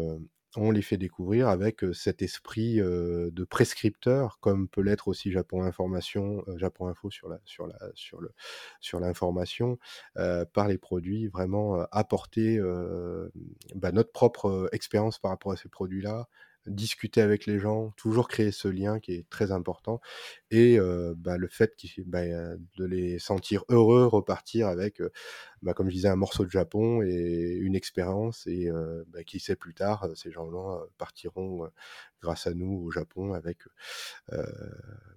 [0.61, 6.45] on les fait découvrir avec cet esprit de prescripteur, comme peut l'être aussi Japon Information,
[6.57, 9.79] Japon Info sur l'information,
[10.15, 12.61] par les produits, vraiment apporter
[13.75, 16.29] bah, notre propre expérience par rapport à ces produits-là,
[16.69, 20.01] discuter avec les gens, toujours créer ce lien qui est très important
[20.51, 20.79] et
[21.17, 21.75] bah, le fait
[22.07, 25.03] bah, de les sentir heureux, repartir avec,
[25.63, 28.71] bah, comme je disais, un morceau de Japon et une expérience et
[29.09, 31.69] bah, qui sait plus tard, ces gens-là partiront
[32.23, 33.59] grâce à nous au Japon avec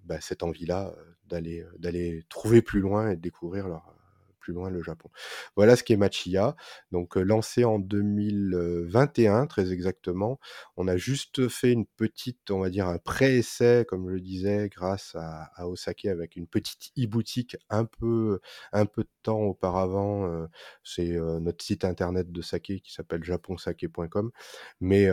[0.03, 0.93] bah, cette envie-là
[1.27, 3.93] d'aller d'aller trouver plus loin et de découvrir leur
[4.41, 5.09] plus loin le Japon.
[5.55, 6.55] Voilà ce qui est Machia,
[6.91, 10.39] donc lancé en 2021 très exactement.
[10.75, 14.69] On a juste fait une petite, on va dire un pré-essai, comme je le disais,
[14.69, 18.39] grâce à, à Osaka avec une petite e-boutique un peu,
[18.73, 20.47] un peu de temps auparavant.
[20.83, 24.31] C'est notre site internet de saké qui s'appelle japonsake.com.
[24.79, 25.07] Mais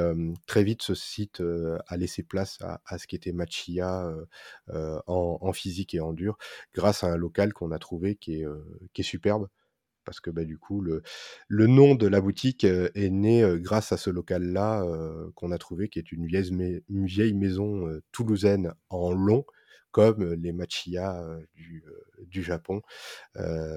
[0.46, 1.42] très vite, ce site
[1.86, 4.10] a laissé place à, ce qui était Machia
[4.68, 6.38] en, en, physique et en dur,
[6.74, 8.46] grâce à un local qu'on a trouvé qui est,
[8.92, 9.48] qui est super superbe
[10.04, 11.02] parce que bah, du coup, le,
[11.48, 14.82] le nom de la boutique est né grâce à ce local-là
[15.34, 19.44] qu'on a trouvé, qui est une vieille, une vieille maison toulousaine en long,
[19.90, 21.22] comme les machia
[21.54, 21.84] du,
[22.26, 22.80] du, Japon.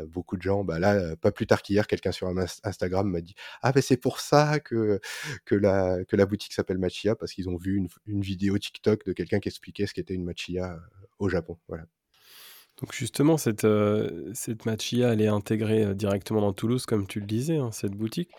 [0.08, 2.30] beaucoup de gens, bah là, pas plus tard qu'hier, quelqu'un sur
[2.64, 5.02] Instagram m'a dit Ah, ben c'est pour ça que,
[5.46, 9.06] que, la, que la boutique s'appelle Machia, parce qu'ils ont vu une, une, vidéo TikTok
[9.06, 10.80] de quelqu'un qui expliquait ce qu'était une machia
[11.20, 11.58] au Japon.
[11.68, 11.86] Voilà.
[12.82, 17.20] Donc justement, cette, euh, cette Machia, elle est intégrée euh, directement dans Toulouse, comme tu
[17.20, 18.32] le disais, hein, cette boutique.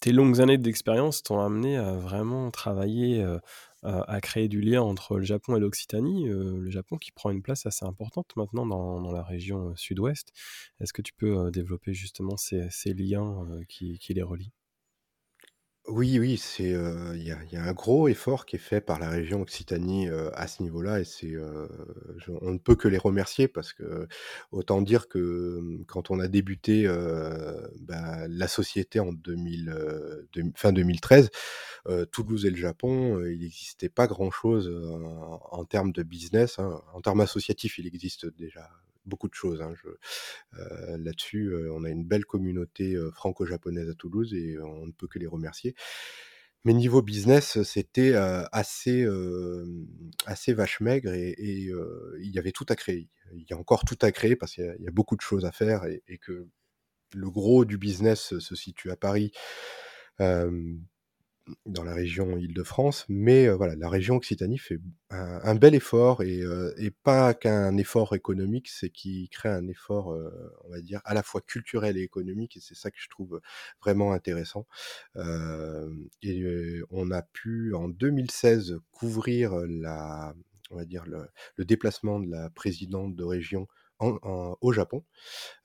[0.00, 3.38] tes longues années d'expérience t'ont amené à vraiment travailler, euh,
[3.82, 6.26] à, créer du lien entre le Japon et l'Occitanie.
[6.28, 10.32] le Japon qui prend une place assez importante maintenant dans, dans la région sud-ouest.
[10.80, 14.55] Est-ce que tu peux développer justement ces, liens qui, qui les relient?
[15.88, 16.70] Oui, oui, c'est,
[17.14, 20.62] il y a un gros effort qui est fait par la région Occitanie, à ce
[20.62, 21.32] niveau-là et c'est,
[22.40, 24.08] on ne peut que les remercier parce que
[24.52, 26.86] autant dire que, mmh, quand on a débuté,
[27.80, 29.74] bah, la société en 2000,
[30.56, 31.30] fin 2013,
[32.12, 34.70] Toulouse et le Japon, il n'existait pas grand-chose,
[35.50, 36.82] en termes de business, hein.
[36.94, 38.68] En termes associatifs, il existe déjà
[39.06, 39.62] beaucoup de choses.
[39.62, 39.72] Hein,
[40.58, 44.92] euh, là-dessus, euh, on a une belle communauté euh, franco-japonaise à Toulouse et on ne
[44.92, 45.74] peut que les remercier.
[46.64, 49.06] Mais niveau business, c'était assez,
[50.26, 53.08] assez vache maigre et, il y avait tout à créer.
[53.32, 55.52] Il y a encore tout à créer parce qu'il y, a beaucoup de choses à
[55.52, 56.48] faire et, que
[57.14, 59.30] le gros du business se situe à Paris
[61.64, 64.78] dans la région Île-de-France, mais voilà, la région Occitanie fait
[65.10, 66.42] un, bel effort et,
[67.02, 70.08] pas qu'un effort économique, c'est qui crée un effort,
[70.64, 73.40] on va dire, à la fois culturel et économique, et c'est ça que je trouve
[73.80, 74.66] vraiment intéressant.
[76.22, 80.34] et on a pu en 2016 couvrir la,
[80.70, 83.68] on va dire le déplacement de la présidente de région
[84.00, 85.04] au Japon.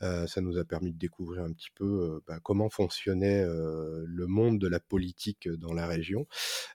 [0.01, 4.67] ça nous a permis de découvrir un petit peu bah, comment fonctionnait le monde de
[4.67, 6.27] la politique dans la région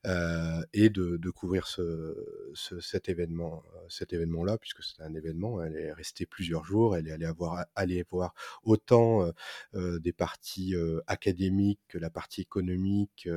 [0.05, 2.15] et de, de couvrir ce,
[2.55, 5.63] cet événement, cet événement-là, puisque c'était un événement.
[5.63, 6.97] Elle est restée plusieurs jours.
[6.97, 9.31] Elle est allée avoir, aller voir autant
[9.75, 10.75] des parties
[11.07, 13.29] académiques que la partie économique,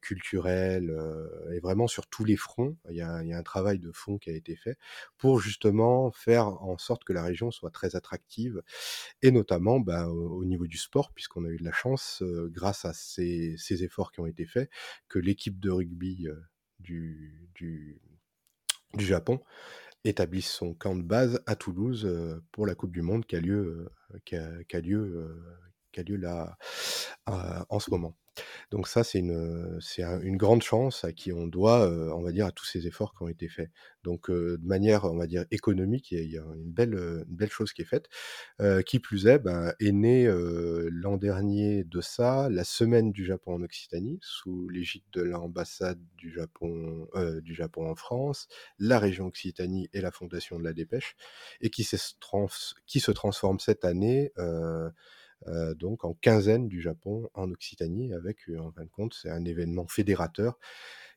[0.00, 0.96] culturelle,
[1.52, 2.76] et vraiment sur tous les fronts.
[2.90, 4.76] Il y a un travail de fond qui a été fait
[5.18, 8.62] pour justement faire en sorte que la région soit très attractive,
[9.22, 12.92] et notamment bah, au, niveau du sport, puisqu'on a eu de la chance, grâce à
[12.92, 14.70] ces, efforts qui ont été faits,
[15.08, 16.26] que l'équipe de rugby
[16.78, 18.00] du, du,
[18.98, 19.40] Japon
[20.04, 22.08] établisse son camp de base à Toulouse
[22.52, 23.88] pour la Coupe du Monde qui a lieu,
[24.24, 25.42] qui a, lieu,
[25.92, 26.58] qui a lieu là
[27.26, 28.19] en ce moment.
[28.70, 32.46] Donc ça, c'est une, c'est une grande chance à qui on doit, on va dire,
[32.46, 33.70] à tous ces efforts qui ont été faits.
[34.02, 37.72] Donc de manière, on va dire, économique, il y a, une, belle, une belle chose
[37.72, 38.08] qui est faite.
[38.86, 40.26] qui plus est, ben, est né
[40.90, 46.32] l'an dernier de ça, la semaine du Japon en Occitanie, sous l'égide de l'ambassade du
[46.32, 47.08] Japon,
[47.42, 51.16] du Japon en France, la région Occitanie et la Fondation de la Dépêche,
[51.60, 51.86] et qui,
[52.20, 52.48] trans
[52.86, 54.32] qui se transforme cette année
[55.48, 59.30] euh, donc en quinzaine du Japon en Occitanie, avec euh, en fin de compte, c'est
[59.30, 60.58] un événement fédérateur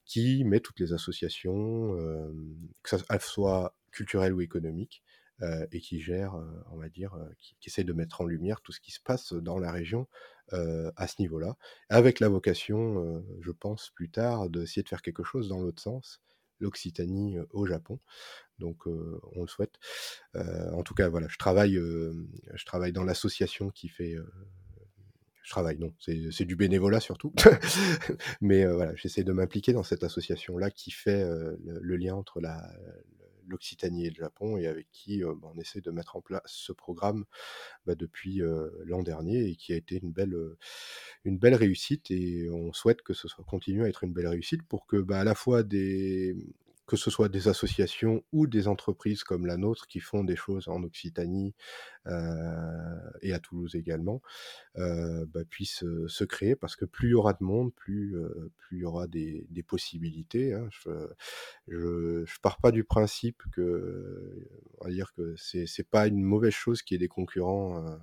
[0.05, 2.31] qui met toutes les associations, euh,
[2.83, 5.03] que soit culturelles ou économiques,
[5.71, 6.35] et qui gère,
[6.71, 9.33] on va dire, qui, qui, essaie de mettre en lumière tout ce qui se passe
[9.33, 10.07] dans la région
[10.51, 11.57] à ce niveau-là,
[11.89, 16.21] avec la vocation, je pense, plus tard, d'essayer de faire quelque chose dans l'autre sens,
[16.59, 17.99] l'Occitanie au Japon.
[18.59, 19.75] Donc on le souhaite.
[20.35, 21.77] en tout cas, voilà, je travaille,
[22.93, 24.15] dans l'association qui fait
[25.43, 27.33] je travaille, non, c'est du bénévolat surtout.
[28.41, 31.25] Mais voilà, j'essaie de m'impliquer dans cette association-là qui fait
[31.65, 32.39] le, lien entre
[33.47, 36.71] l'Occitanie et le Japon et avec qui bah, on essaie de mettre en place ce
[36.71, 37.25] programme
[37.85, 38.41] bah, depuis
[38.85, 40.35] l'an dernier et qui a été une belle,
[41.25, 44.63] une belle réussite et on souhaite que ce soit continue à être une belle réussite
[44.63, 46.35] pour que bah, à la fois des,
[46.85, 50.67] que ce soit des associations ou des entreprises comme la nôtre qui font des choses
[50.67, 51.55] en Occitanie
[52.07, 54.21] euh, et à Toulouse également,
[54.77, 58.51] euh, bah, puissent se créer parce que plus il y aura de monde, plus, euh,
[58.57, 60.53] plus il y aura des, possibilités.
[60.53, 60.67] Hein.
[61.67, 64.45] Je, ne pars pas du principe que,
[64.79, 67.97] on va dire que c'est, pas une mauvaise chose qu'il y ait des concurrents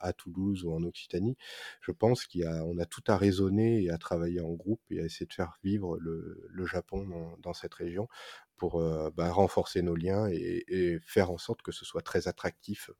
[0.00, 1.36] à, Toulouse ou en Occitanie,
[1.80, 5.04] je pense qu'on a, a tout à raisonner et à travailler en groupe et à
[5.04, 8.08] essayer de faire vivre le, Japon dans, cette région
[8.56, 12.90] pour euh, bah, renforcer nos liens et, faire en sorte que ce soit très attractif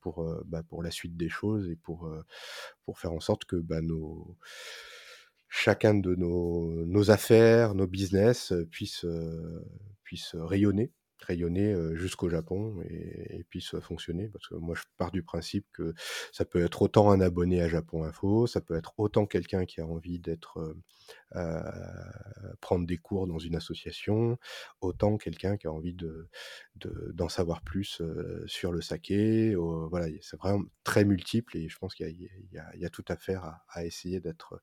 [0.00, 2.24] pour, euh, bah, pour la suite des choses et pour, euh,
[2.84, 3.80] pour faire en sorte que bah,
[5.48, 9.06] chacun de nos, nos, affaires, nos business puissent,
[10.04, 10.92] puissent rayonner
[11.24, 14.28] rayonner jusqu'au Japon et, puis puisse fonctionner.
[14.28, 15.94] Parce que moi, je pars du principe que
[16.32, 19.80] ça peut être autant un abonné à Japon Info, ça peut être autant quelqu'un qui
[19.80, 20.74] a envie d'être
[22.60, 24.38] prendre des cours dans une association,
[24.80, 26.28] autant quelqu'un qui a envie de
[27.12, 28.02] d'en savoir plus
[28.46, 29.54] sur le saké.
[29.54, 33.64] voilà, c'est vraiment très multiple et je pense qu'il y, a tout à faire à,
[33.68, 34.60] à essayer d'être,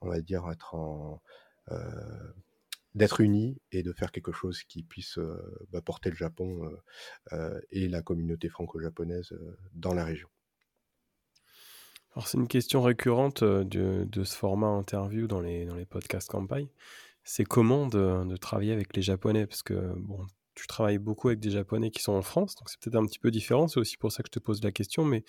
[0.00, 1.22] on va dire, être en
[2.96, 5.18] d'être unis et de faire quelque chose qui puisse
[5.70, 6.68] bah, porter le Japon
[7.70, 9.32] et la communauté franco-japonaise
[9.74, 10.28] dans la région.
[12.16, 16.68] Alors c'est une question récurrente de, ce format interview dans les, dans les podcasts campagne.
[17.24, 19.46] C'est comment de, de, travailler avec les Japonais?
[19.46, 20.26] Parce que bon,
[20.56, 23.18] tu travailles beaucoup avec des Japonais qui sont en France, donc c'est peut-être un petit
[23.18, 23.68] peu différent.
[23.68, 25.22] C'est aussi pour ça que je te pose la question, mais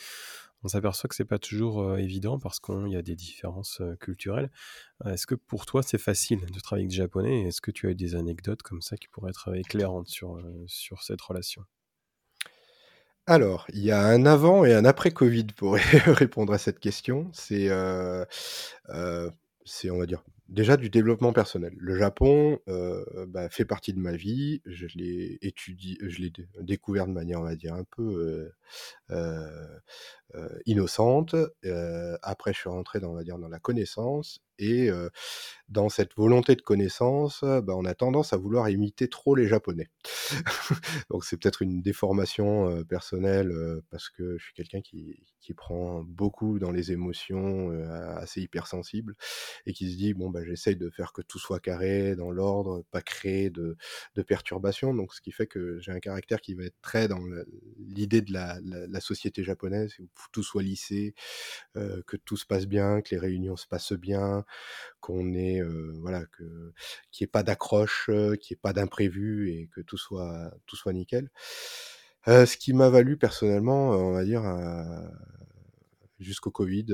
[0.64, 4.52] on s'aperçoit que c'est pas toujours évident parce qu'il y a des différences culturelles.
[5.06, 8.16] Est-ce que pour toi c'est facile de travailler avec Japonais Est-ce que tu as des
[8.16, 11.64] anecdotes comme ça qui pourraient être éclairantes sur, sur cette relation?
[13.30, 17.30] Alors, il y a un avant et un après Covid pour répondre à cette question.
[17.34, 17.70] C'est,
[19.66, 21.74] c'est on va dire, déjà du développement personnel.
[21.78, 22.60] Le Japon
[23.28, 24.62] bah, fait partie de ma vie.
[24.66, 26.32] Je l'ai étudié, je l'ai
[26.62, 28.52] découvert de manière, on va dire, un peu
[30.66, 31.36] innocente.
[32.22, 34.90] après, je suis rentré dans, on va dire, dans la connaissance et
[35.70, 39.90] dans cette volonté de connaissance, bah, on a tendance à vouloir imiter trop les Japonais.
[41.10, 43.54] Donc c'est peut-être une déformation personnelle
[43.90, 47.72] parce que je suis quelqu'un qui, qui, prend beaucoup dans les émotions,
[48.18, 49.16] assez hypersensible,
[49.66, 52.84] et qui se dit bon bah j'essaye de faire que tout soit carré, dans l'ordre,
[52.92, 53.78] pas créer de,
[54.16, 54.94] de perturbations.
[54.94, 57.22] Donc ce qui fait que j'ai un caractère qui va être très dans
[57.80, 61.14] l'idée de la, la, société japonaise, où tout soit lissé,
[61.76, 64.46] que tout se passe bien, que les réunions se passent bien,
[65.00, 65.62] qu'on ait
[66.02, 66.74] voilà que
[67.12, 70.76] qu'il n'y ait pas d'accroche, qu'il n'y ait pas d'imprévu et que tout soit tout
[70.76, 71.30] soit nickel.
[72.26, 74.44] ce qui m'a valu personnellement, on va dire
[76.20, 76.88] jusqu'au Covid,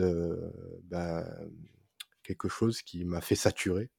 [0.84, 1.26] bah,
[2.24, 3.90] quelque chose qui m'a fait saturer.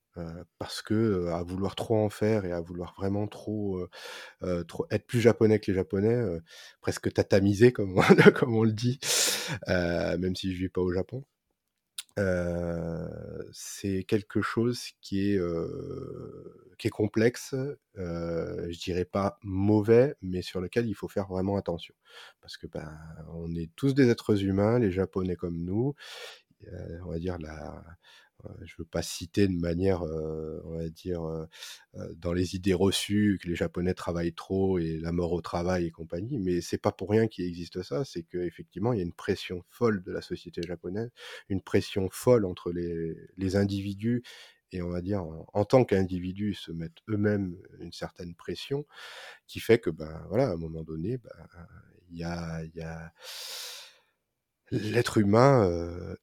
[0.58, 3.86] parce que à vouloir trop en faire et à vouloir vraiment trop,
[4.68, 6.22] trop être plus japonais que les japonais,
[6.80, 8.02] presque tatamiser comme on,
[8.34, 9.00] comme on le dit,
[9.68, 11.24] même si je vis pas au Japon
[13.52, 15.40] c'est quelque chose qui est,
[16.78, 17.54] qui est complexe,
[17.96, 21.94] je dirais pas mauvais, mais sur lequel il faut faire vraiment attention.
[22.40, 22.96] Parce que, ben,
[23.32, 25.94] on est tous des êtres humains, les Japonais comme nous.
[27.04, 27.82] on va dire la
[28.62, 31.22] je veux pas citer de manière, on va dire,
[32.16, 35.90] dans les idées reçues que les Japonais travaillent trop et la mort au travail et
[35.90, 39.12] compagnie, mais c'est pas pour rien qu'il existe ça, c'est qu'effectivement, il y a une
[39.12, 41.10] pression folle de la société japonaise,
[41.48, 44.22] une pression folle entre les, individus
[44.72, 45.22] et on va dire
[45.52, 48.84] en, tant qu'individus se mettent eux-mêmes une certaine pression
[49.46, 51.30] qui fait que ben voilà à un moment donné ben,
[52.10, 53.12] il y a, y a
[54.70, 55.70] l'être humain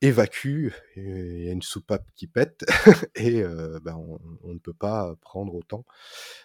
[0.02, 2.66] évacue, il y a une soupape qui pète
[3.16, 3.44] et
[3.84, 3.96] ben,
[4.44, 5.86] on, ne peut pas prendre autant.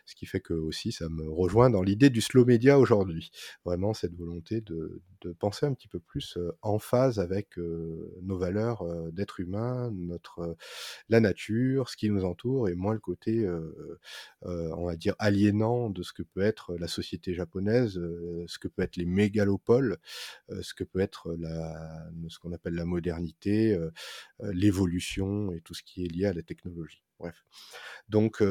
[0.04, 3.30] Ce qui fait que aussi ça me rejoint dans l'idée du slow media aujourd'hui.
[3.64, 5.00] Vraiment cette volonté de,
[5.40, 10.56] penser un petit peu plus en phase avec nos valeurs d'être humain, notre
[11.08, 13.48] la nature, ce qui nous entoure et moins le côté
[14.42, 18.00] on va dire aliénant de ce que peut être la société japonaise,
[18.46, 19.98] ce que peut être les mégalopoles,
[20.60, 23.92] ce que peut être la de ce qu'on appelle la modernité, heu
[24.42, 27.02] heu, l'évolution et tout ce qui est lié à la technologie.
[27.18, 27.44] Bref.
[28.08, 28.42] Donc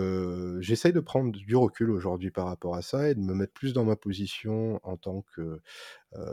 [0.62, 3.74] j'essaye de prendre du recul aujourd'hui par rapport à ça et de me mettre plus
[3.74, 5.62] dans ma position en tant que,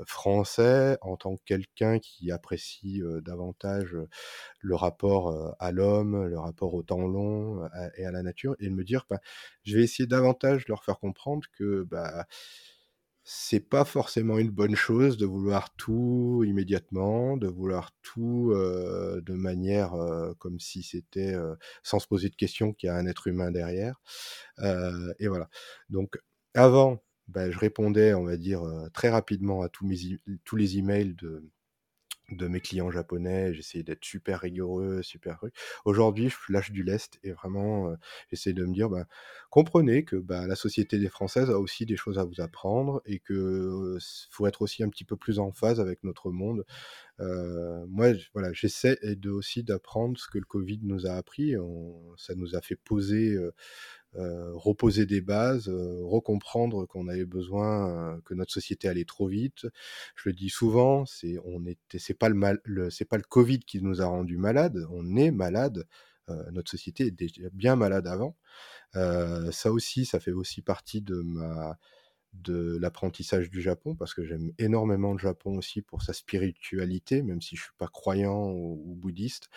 [0.07, 3.97] Français, en tant que quelqu'un qui apprécie, davantage,
[4.61, 8.75] le rapport, à l'homme, le rapport au temps long, et à la nature et de
[8.75, 9.21] me dire: «Bah,
[9.65, 12.27] je vais essayer davantage de leur faire comprendre que, bah,
[13.25, 19.95] c'est pas forcément une bonne chose de vouloir tout immédiatement, de vouloir tout, de manière,
[20.39, 21.35] comme si c'était,
[21.83, 24.01] sans se poser de questions qu'il y a un être humain derrière».
[25.19, 25.49] Et voilà.
[25.91, 26.19] Donc
[26.55, 28.63] avant, bah, je répondais, on va dire,
[28.95, 29.97] très rapidement à tous mes
[30.45, 31.45] tous les emails de
[32.31, 35.55] de mes clients japonais, j'essayais d'être super rigoureux, super truc.
[35.85, 37.97] Aujourd'hui, je lâche du lest et vraiment, heu,
[38.31, 39.07] j'essaie de me dire: «Bah,
[39.51, 43.19] comprenez que, bah, la société des françaises a aussi des choses à vous apprendre et
[43.19, 43.99] que,
[44.31, 46.65] faut être aussi un petit peu plus en phase avec notre monde».
[47.21, 51.55] Heu, moi, voilà, j'essaie aussi d'apprendre ce que le covid nous a appris.
[52.19, 53.37] Ça nous a fait poser,
[54.15, 59.67] reposer des bases, heu, recomprendre qu'on avait besoin, heu, que notre société allait trop vite.
[60.17, 62.61] Je le dis souvent, c'est on était c'est pas le mal
[62.91, 65.87] c'est pas le covid qui nous a rendus malades, on est malade,
[66.53, 68.37] notre société déjà bien malade avant.
[68.95, 71.79] Ça aussi, ça fait aussi partie de ma
[72.35, 77.43] de l'apprentissage du Japon parce que j'aime énormément le Japon aussi pour sa spiritualité, même
[77.43, 79.51] si je suis pas croyant ou bouddhiste.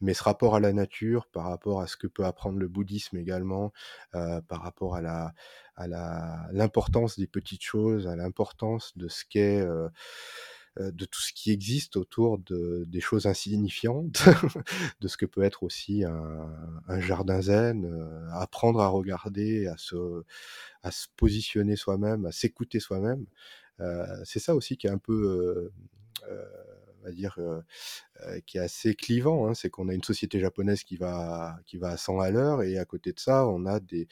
[0.00, 3.16] Mais ce rapport à la nature, par rapport à ce que peut apprendre le bouddhisme
[3.18, 3.72] également,
[4.14, 5.34] heu, par rapport à la
[5.76, 9.90] à la l'importance des petites choses, à l'importance de ce qu'est, heu
[10.78, 14.22] heu, de tout ce qui existe autour de des choses insignifiantes,
[15.00, 16.48] de ce que peut être aussi un
[16.88, 20.22] un jardin zen, heu, apprendre à regarder, à se
[20.82, 23.26] à se positionner soi-même, à s'écouter soi-même.
[23.80, 25.72] Heu, c'est ça aussi qui est un peu, heu
[26.30, 26.48] heu,
[27.04, 27.62] va dire, heu
[28.28, 29.54] heu, qui est assez clivant, hein.
[29.54, 32.78] C'est qu'on a une société japonaise qui va qui va à 100 à l'heure et
[32.78, 34.08] à côté de ça, on a des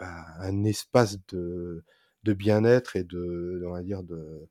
[0.00, 0.08] un
[0.40, 1.84] un espace de
[2.24, 4.48] de bien-être et de on va dire de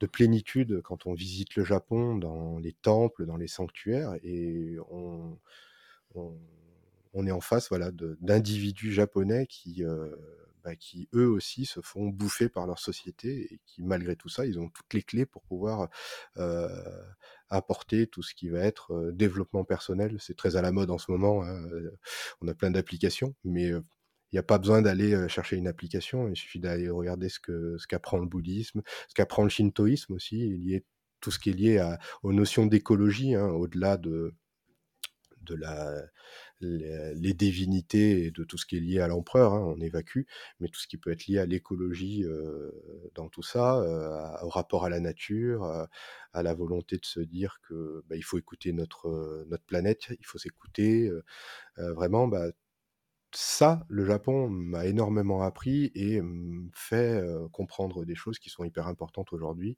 [0.00, 5.38] de plénitude quand on visite le Japon dans les temples, dans les sanctuaires et on
[7.14, 10.18] on est en face, voilà, d'individus japonais qui, heu,
[10.68, 14.44] bah, qui eux aussi se font bouffer par leur société et qui malgré tout ça,
[14.44, 15.88] ils ont toutes les clés pour pouvoir,
[17.48, 20.16] apporter tout ce qui va être, développement personnel.
[20.20, 21.58] C'est très à la mode en ce moment, hein,
[22.42, 26.36] on a plein d'applications, mais il y a pas besoin d'aller, chercher une application, il
[26.36, 27.38] suffit d'aller regarder ce
[27.78, 30.84] ce qu'apprend le bouddhisme, ce qu'apprend le shintoïsme aussi, lié
[31.20, 34.34] tout ce qui est lié à aux notions d'écologie, hein, au-delà de
[35.48, 36.02] de la
[36.60, 40.22] les divinités et de tout ce qui est lié à l'empereur, hein, on évacue,
[40.60, 42.72] mais tout ce qui peut être lié à l'écologie, heu,
[43.14, 45.64] dans tout ça, heu, à au rapport à la nature,
[46.32, 50.06] à la volonté de se dire que, bah, il faut écouter notre, heu, notre planète,
[50.18, 51.10] il faut s'écouter,
[51.76, 52.46] vraiment, bah,
[53.34, 57.22] ça, le Japon m'a énormément appris et me fait,
[57.52, 59.76] comprendre des choses qui sont hyper importantes aujourd'hui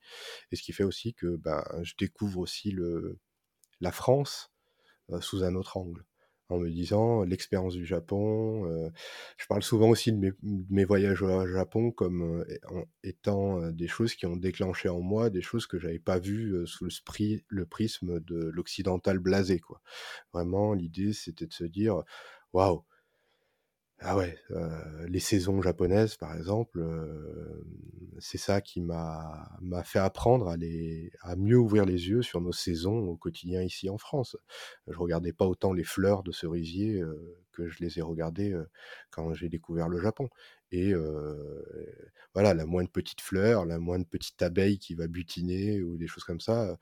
[0.52, 3.18] et ce qui fait aussi que, ben, je découvre aussi le
[3.80, 4.49] la France,
[5.20, 6.04] sous un autre angle.
[6.50, 8.90] En me disant: «L'expérience du Japon», heu,
[9.38, 14.26] je parle souvent aussi de mes voyages au Japon comme, en étant, des choses qui
[14.26, 16.90] ont déclenché en moi des choses que j'avais pas vues, sous le
[17.48, 19.80] le prisme de l'occidental blasé, quoi.
[20.32, 22.02] Vraiment, l'idée, c'était de se dire:
[22.52, 22.84] «Waouh!»
[24.02, 24.38] Ah ouais,
[25.08, 26.82] les saisons japonaises, par exemple,
[28.18, 32.52] c'est ça qui m'a fait apprendre à les à mieux ouvrir les yeux sur nos
[32.52, 34.36] saisons au quotidien ici en France.
[34.88, 37.02] Je regardais pas autant les fleurs de cerisier,
[37.52, 38.56] que je les ai regardées,
[39.10, 40.28] quand j'ai découvert le Japon
[40.72, 40.94] et
[42.32, 46.24] voilà, la moindre petite fleur, la moindre petite abeille qui va butiner ou des choses
[46.24, 46.78] comme ça,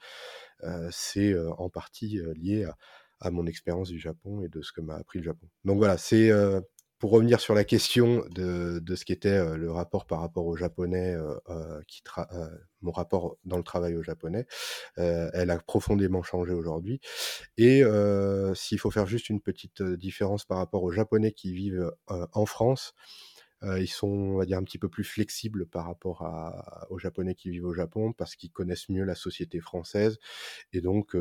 [0.93, 2.77] c'est, en partie, lié à
[3.21, 5.49] à mon expérience du Japon et de ce que m'a appris le Japon.
[5.65, 6.31] Donc voilà, c'est,
[6.99, 10.57] pour revenir sur la question de de ce qu'était, heu, le rapport par rapport aux
[10.57, 12.49] Japonais, heu heu, qui tra heu,
[12.83, 14.47] mon rapport dans le travail aux Japonais,
[14.99, 17.01] heu, elle a profondément changé aujourd'hui.
[17.59, 21.93] Et heu, s'il faut faire juste une petite, différence par rapport aux Japonais qui vivent,
[22.09, 22.95] en France,
[23.79, 27.35] ils sont, on va dire, un petit peu plus flexibles par rapport à aux Japonais
[27.35, 30.19] qui vivent au Japon parce qu'ils connaissent mieux la société française
[30.73, 31.17] et donc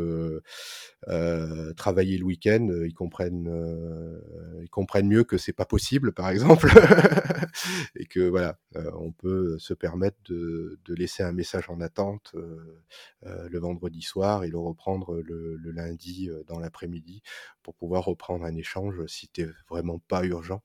[1.76, 3.50] travailler le week-end, ils comprennent,
[4.62, 6.70] ils comprennent mieux que c'est pas possible, par exemple
[7.96, 8.58] et que voilà,
[9.00, 12.34] on peut se permettre de de laisser un message en attente,
[13.24, 17.22] le vendredi soir et le reprendre le le lundi, dans l'après-midi
[17.64, 20.62] pour pouvoir reprendre un échange si tu es vraiment pas urgent.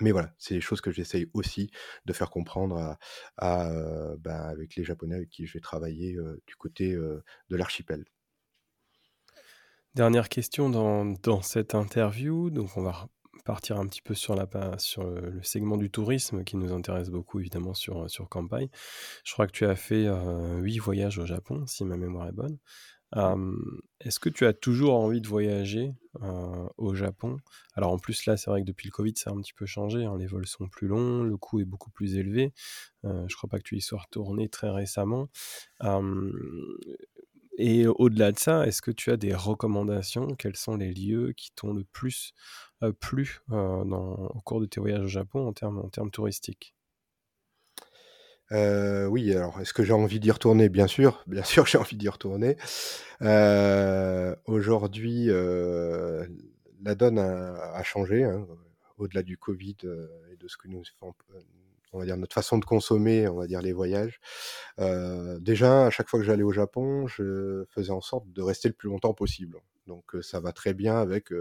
[0.00, 1.70] Mais voilà, c'est des choses que j'essaye aussi
[2.06, 2.98] de faire comprendre à
[3.36, 7.22] à, heu, bah, avec les Japonais avec qui je vais travailler, heu, du côté, heu,
[7.50, 8.04] de l'archipel.
[9.94, 14.46] Dernière question dans dans cette interview, donc on va repartir un petit peu sur la
[14.78, 18.70] sur le le segment du tourisme qui nous intéresse beaucoup évidemment sur, sur Kanpai.
[19.24, 20.06] Je crois que tu as fait,
[20.58, 22.58] 8 voyages au Japon, si ma mémoire est bonne.
[24.00, 25.92] Est-ce que tu as toujours envie de voyager,
[26.78, 27.38] au Japon?
[27.74, 29.66] Alors en plus là, c'est vrai que depuis le covid, ça a un petit peu
[29.66, 32.52] changé, hein, les vols sont plus longs, le coût est beaucoup plus élevé.
[33.04, 35.28] Heu, je crois pas que tu y sois retourné très récemment.
[37.58, 40.34] Et au-delà de ça, est-ce que tu as des recommandations?
[40.36, 42.32] Quels sont les lieux qui t'ont le plus,
[42.82, 46.74] heu, plu, au cours de tes voyages au Japon en termes touristiques?
[48.50, 50.68] Heu, oui, alors est-ce que j'ai envie d'y retourner?
[50.68, 52.56] Bien sûr, bien sûr j'ai envie d'y retourner.
[53.22, 56.26] Heu, aujourd'hui, heu,
[56.82, 58.46] la donne a a changé, hein,
[58.98, 61.24] au-delà du covid, heu, et de ce que nous on peut
[61.92, 64.20] on va dire notre façon de consommer, on va dire les voyages.
[65.40, 68.74] Déjà, à chaque fois que j'allais au Japon, je faisais en sorte de rester le
[68.74, 69.58] plus longtemps possible.
[69.88, 71.32] Donc, ça va très bien avec,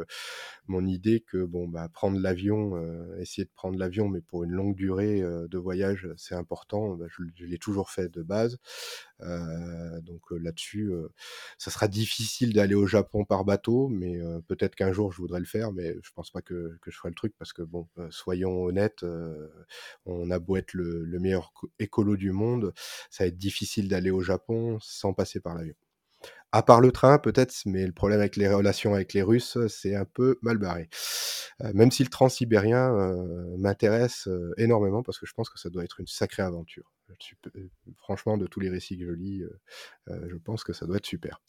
[0.68, 2.74] mon idée que bon, bah, prendre l'avion,
[3.20, 6.96] essayer de prendre l'avion, mais pour une longue durée, de voyage, c'est important.
[6.98, 8.60] Bah, je l'ai toujours fait de base.
[9.22, 10.92] Donc, là-dessus,
[11.60, 15.46] ça sera difficile d'aller au Japon par bateau, mais, peut-être qu'un jour je voudrais le
[15.46, 18.64] faire, mais je pense pas que que je ferai le truc parce que bon, soyons
[18.66, 19.06] honnêtes,
[20.06, 22.74] on a beau être le le meilleur co écolo du monde,
[23.12, 25.76] ça va être difficile d'aller au Japon sans passer par l'avion.
[26.54, 29.96] À part le train peut-être, mais le problème avec les relations avec les Russes, c'est
[29.96, 30.90] un peu mal barré.
[31.74, 32.92] Même si le transsibérien,
[33.58, 36.92] m'intéresse, énormément parce que je pense que ça doit être une sacrée aventure.
[37.98, 39.44] Franchement de tous les récits que je lis,
[40.08, 41.42] je pense que ça doit être super.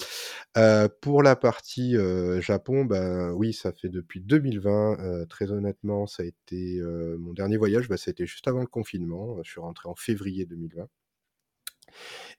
[1.00, 1.96] Pour la partie,
[2.40, 6.80] Japon, ben, oui, ça fait depuis 2020, heu, très honnêtement, ça a été,
[7.18, 9.40] mon dernier voyage, bah, ça a été juste avant le confinement.
[9.44, 10.88] Je suis rentré en février 2020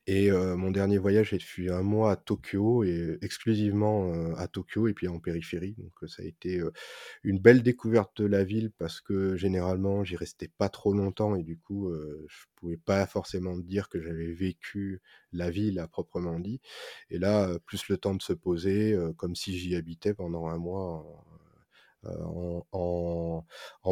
[0.08, 5.08] et mon dernier voyage, j'ai 1 mois à Tokyo et exclusivement, à Tokyo et puis
[5.08, 5.76] en périphérie.
[5.78, 6.62] Donc, ça a été,
[7.24, 11.44] une belle découverte de la ville parce que généralement, j'y restais pas trop longtemps et
[11.44, 11.94] du coup,
[12.28, 15.02] je pouvais pas forcément dire que j'avais vécu
[15.32, 16.60] la ville à proprement dit.
[17.12, 21.06] Et là, plus le temps de se poser, comme si j'y habitais pendant 1 mois
[22.72, 23.44] en,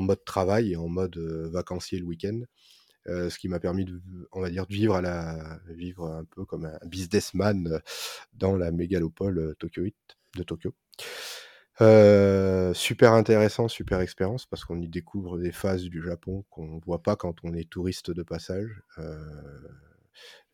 [0.01, 1.17] mode travail et en mode,
[1.51, 2.41] vacancier le week-end.
[3.09, 4.01] Heu, ce qui m'a permis de
[4.33, 7.79] on va dire de vivre à la vivre un peu comme un businessman, heu,
[8.33, 9.95] dans la mégalopole, heu, tokyoïte
[10.37, 10.73] de Tokyo.
[12.73, 17.15] Super intéressant, super expérience parce qu'on y découvre des phases du Japon qu'on voit pas
[17.15, 18.81] quand on est touriste de passage.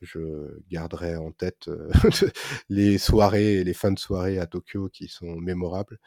[0.03, 1.89] Je garderai en tête, heu,
[2.69, 5.99] les soirées et les fins de soirée à Tokyo qui sont mémorables,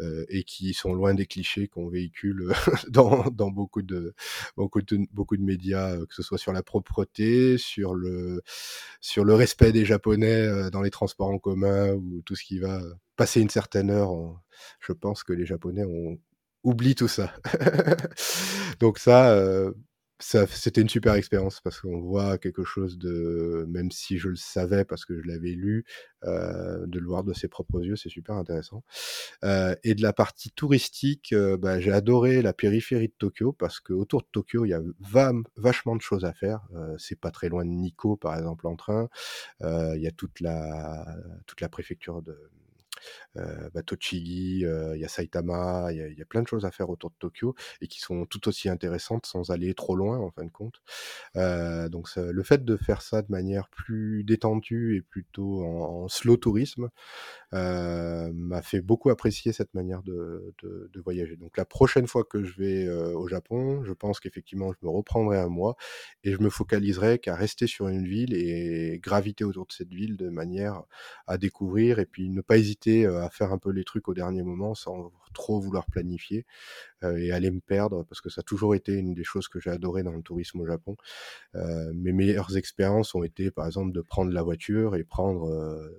[0.00, 2.52] heu, et qui sont loin des clichés qu'on véhicule,
[2.88, 4.14] dans beaucoup de
[4.56, 4.82] beaucoup
[5.36, 8.42] de médias, heu, que ce soit sur la propreté, sur le
[9.34, 12.80] respect des Japonais, dans les transports en commun ou tout ce qui va
[13.16, 14.12] passer une certaine heure,
[14.80, 16.18] je pense que les Japonais ont
[16.64, 17.32] oublient tout ça.
[18.80, 19.36] Donc ça
[20.20, 24.84] c'était une super expérience parce qu'on voit quelque chose de même si je le savais
[24.84, 25.84] parce que je l'avais lu,
[26.24, 28.82] heu, de le voir de ses propres yeux, c'est super intéressant.
[29.44, 33.80] Heu, et de la partie touristique, heu, bah, j'ai adoré la périphérie de Tokyo parce
[33.80, 34.80] qu'autour de Tokyo, il y a
[35.56, 36.60] vachement de choses à faire.
[36.74, 39.08] Heu, c'est pas très loin de Nikko, par exemple, en train.
[39.62, 41.06] Heu, il y a toute la
[41.46, 42.38] toute la préfecture de,
[43.34, 47.10] bah, Tochigi, il y a Saitama, il y a plein de choses à faire autour
[47.10, 50.50] de Tokyo et qui sont tout aussi intéressantes sans aller trop loin en fin de
[50.50, 50.80] compte.
[51.34, 56.88] Donc le fait de faire ça de manière plus détendue et plutôt en slow tourisme,
[57.52, 61.36] m'a fait beaucoup apprécier cette manière de de voyager.
[61.36, 65.38] Donc la prochaine fois que je vais, au Japon, je pense qu'effectivement je me reprendrai
[65.38, 65.76] 1 mois
[66.24, 70.16] et je me focaliserai qu'à rester sur une ville et graviter autour de cette ville
[70.16, 70.82] de manière
[71.26, 74.42] à découvrir et puis ne pas hésiter, à faire un peu les trucs au dernier
[74.42, 76.46] moment sans trop vouloir planifier,
[77.04, 79.70] et aller me perdre parce que ça a toujours été une des choses que j'ai
[79.70, 80.96] adoré dans le tourisme au Japon.
[81.54, 85.50] Mes meilleures expériences ont été, par exemple, de prendre la voiture et prendre,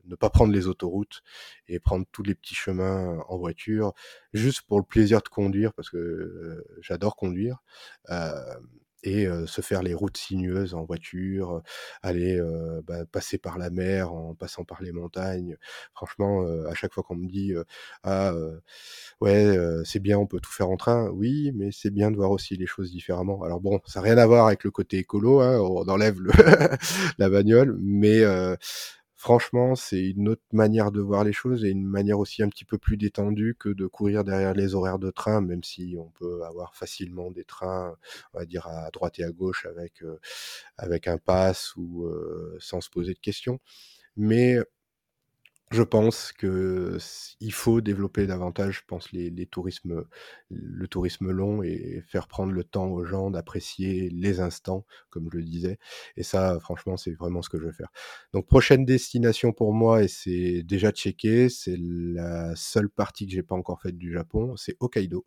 [0.05, 1.23] ne pas prendre les autoroutes
[1.67, 3.93] et prendre tous les petits chemins en voiture,
[4.33, 7.63] juste pour le plaisir de conduire parce que, j'adore conduire.
[9.03, 11.61] Et heu, se faire les routes sinueuses en voiture,
[12.03, 15.55] aller, heu, bah, passer par la mer en passant par les montagnes.
[15.93, 17.53] Franchement, heu, à chaque fois qu'on me dit,
[18.03, 18.33] «Ah,
[19.21, 21.09] ouais, c'est bien, on peut tout faire en train».
[21.09, 23.43] Oui, mais c'est bien de voir aussi les choses différemment.
[23.43, 26.31] Alors bon, ça a rien à voir avec le côté écolo, hein, on enlève le
[27.17, 28.23] la bagnole, mais
[29.17, 32.65] franchement, c'est une autre manière de voir les choses et une manière aussi un petit
[32.65, 36.43] peu plus détendue que de courir derrière les horaires de train, même si on peut
[36.45, 37.95] avoir facilement des trains,
[38.33, 40.03] on va dire à droite et à gauche avec,
[40.77, 42.09] avec un pass ou
[42.59, 43.59] sans se poser de questions.
[44.17, 44.57] Mais
[45.69, 46.97] je pense que
[47.41, 50.05] il faut développer davantage, je pense, les, tourismes,
[50.49, 55.37] le tourisme long et faire prendre le temps aux gens d'apprécier les instants, comme je
[55.37, 55.77] le disais.
[56.15, 57.89] Et ça, franchement, c'est vraiment ce que je veux faire.
[58.33, 63.43] Donc, prochaine destination pour moi, et c'est déjà checké, c'est la seule partie que j'ai
[63.43, 65.25] pas encore faite du Japon, c'est Hokkaido.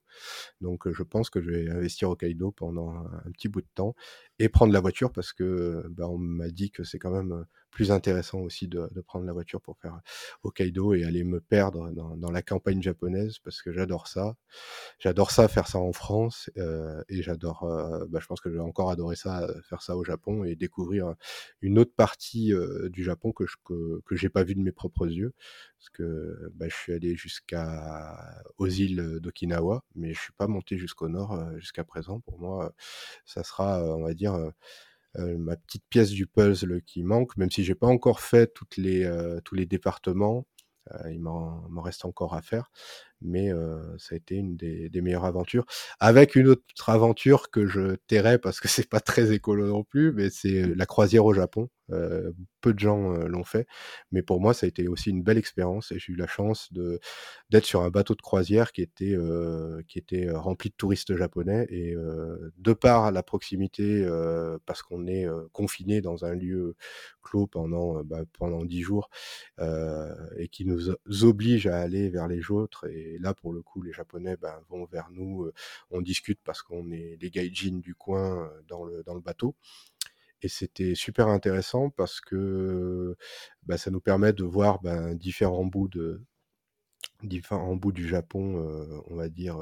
[0.63, 3.95] Donc, je pense que je vais investir Hokkaido pendant un, petit bout de temps
[4.41, 7.93] et prendre la voiture parce que bah, on m'a dit que c'est quand même plus
[7.93, 10.01] intéressant aussi de, prendre la voiture pour faire
[10.43, 14.35] Hokkaido et aller me perdre dans, la campagne japonaise parce que j'adore ça.
[14.99, 17.65] J'adore ça, faire ça en France et j'adore,
[18.09, 21.15] bah, je pense que j'ai encore adoré ça, faire ça au Japon et découvrir
[21.61, 22.53] une autre partie
[22.89, 25.35] du Japon que je que, que j'ai pas vu de mes propres yeux
[25.79, 30.77] parce que bah, je suis allé jusqu'à aux îles d'Okinawa mais je suis pas monté
[30.77, 32.21] jusqu'au nord jusqu'à présent.
[32.21, 32.75] Pour moi,
[33.25, 34.30] ça sera, on va dire
[35.19, 39.05] euh, ma petite pièce du puzzle qui manque, même si j'ai pas encore fait les,
[39.05, 40.47] euh, tous les départements.
[40.93, 42.71] Euh, il m'en reste encore à faire,
[43.23, 43.51] mais
[43.99, 45.67] ça a été une des, des, meilleures aventures.
[46.01, 50.13] Avec une autre aventure que je tairai parce que c'est pas très écolo non plus,
[50.13, 51.69] mais c'est la croisière au Japon.
[51.93, 53.67] Euh, peu de gens euh, l'ont fait,
[54.13, 56.71] mais pour moi, ça a été aussi une belle expérience et j'ai eu la chance
[56.75, 57.01] de
[57.49, 61.67] d'être sur un bateau de croisière qui était euh, qui était rempli de touristes japonais
[61.71, 61.95] et
[62.59, 64.07] de par la proximité,
[64.67, 66.77] parce qu'on est confiné dans un lieu
[67.23, 69.09] clos pendant bah, pendant dix jours
[69.59, 70.91] et qui nous
[71.23, 74.85] oblige à aller vers les autres et là pour le coup les japonais ben, vont
[74.87, 75.51] vers nous
[75.91, 79.57] on discute parce qu'on est les gaijins du coin dans le dans le bateau.
[80.43, 83.17] Et c'était super intéressant parce que
[83.65, 86.23] bah, ça nous permet de voir ben, différents bouts de
[87.23, 89.59] différents bouts du Japon, euh, on va dire,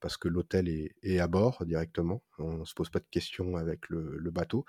[0.00, 2.22] parce que l'hôtel est, est, à bord directement.
[2.38, 4.64] On se pose pas de questions avec le, le bateau.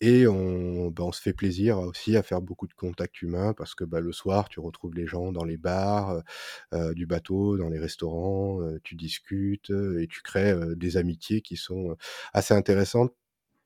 [0.00, 3.74] Et on, ben, on, se fait plaisir aussi à faire beaucoup de contacts humains parce
[3.74, 6.22] que bah, le soir, tu retrouves les gens dans les bars
[6.72, 11.96] euh, du bateau, dans les restaurants, tu discutes et tu crées des amitiés qui sont
[12.32, 13.14] assez intéressantes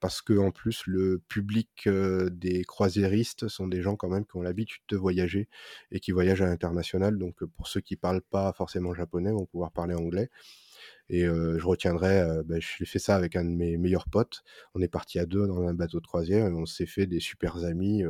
[0.00, 4.42] parce que en plus le public des croisiéristes sont des gens quand même qui ont
[4.42, 5.48] l'habitude de voyager
[5.90, 7.18] et qui voyagent à l'international.
[7.18, 10.30] Donc pour ceux qui parlent pas forcément japonais vont pouvoir parler anglais.
[11.10, 14.42] Et je retiendrai, bah, j'ai fait ça avec un de mes meilleurs potes.
[14.74, 17.20] On est parti à deux dans un bateau de croisière et on s'est fait des
[17.20, 18.04] super amis,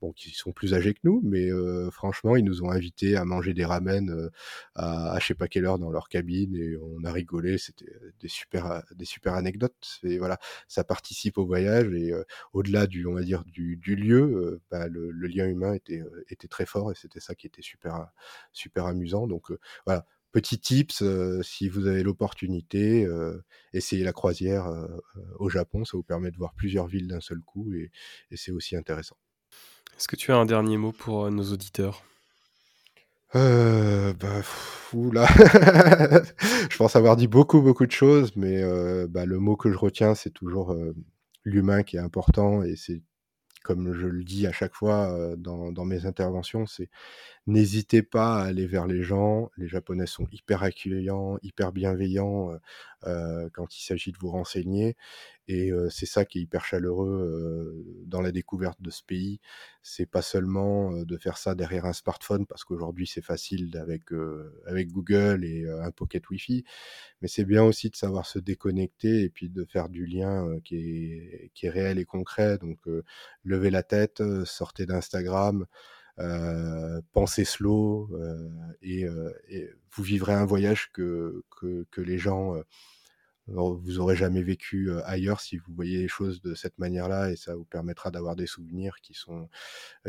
[0.00, 1.48] bon, qui sont plus âgés que nous, mais
[1.90, 4.30] franchement, ils nous ont invités à manger des ramen
[4.74, 7.58] à, à je sais pas quelle heure dans leur cabine et on a rigolé.
[7.58, 10.00] C'était des super, des super anecdotes.
[10.02, 10.38] Et voilà,
[10.68, 12.12] ça participe au voyage et
[12.52, 16.48] au-delà du, on va dire, du, du lieu, bah, le, le, lien humain était, était
[16.48, 18.08] très fort et c'était ça qui était super,
[18.52, 19.26] super amusant.
[19.26, 19.52] Donc
[19.86, 23.44] voilà Petit tips, euh, si vous avez l'opportunité, euh,
[23.74, 24.86] essayez la croisière euh,
[25.38, 27.90] au Japon, ça vous permet de voir plusieurs villes d'un seul coup et,
[28.30, 29.16] et c'est aussi intéressant.
[29.98, 32.02] Est-ce que tu as un dernier mot pour nos auditeurs?
[33.34, 34.40] Euh, bah,
[35.12, 35.26] là,
[36.70, 38.62] je pense avoir dit beaucoup, beaucoup de choses, mais
[39.08, 40.74] bah, le mot que je retiens, c'est toujours
[41.44, 43.02] l'humain qui est important et c'est
[43.62, 46.90] comme je le dis à chaque fois dans, dans mes interventions, c'est
[47.46, 49.50] n'hésitez pas à aller vers les gens.
[49.56, 52.50] Les Japonais sont hyper accueillants, hyper bienveillants
[53.06, 54.96] euh, quand il s'agit de vous renseigner.
[55.48, 59.40] Et euh, c'est ça qui est hyper chaleureux euh, dans la découverte de ce pays.
[59.82, 64.04] C'est pas seulement de faire ça derrière un smartphone, parce qu'aujourd'hui c'est facile avec,
[64.66, 66.64] avec Google et un pocket Wi-Fi,
[67.20, 70.76] mais c'est bien aussi de savoir se déconnecter et puis de faire du lien qui,
[70.76, 72.58] est, qui est réel et concret.
[72.58, 72.78] Donc
[73.44, 75.66] levez la tête, sortez d'Instagram.
[76.18, 78.50] Euh, pensez slow euh,
[78.82, 82.54] et, euh, et, vous vivrez un voyage que, que, que les gens
[83.46, 87.56] vous aurez jamais vécu ailleurs si vous voyez les choses de cette manière-là et ça
[87.56, 89.48] vous permettra d'avoir des souvenirs qui sont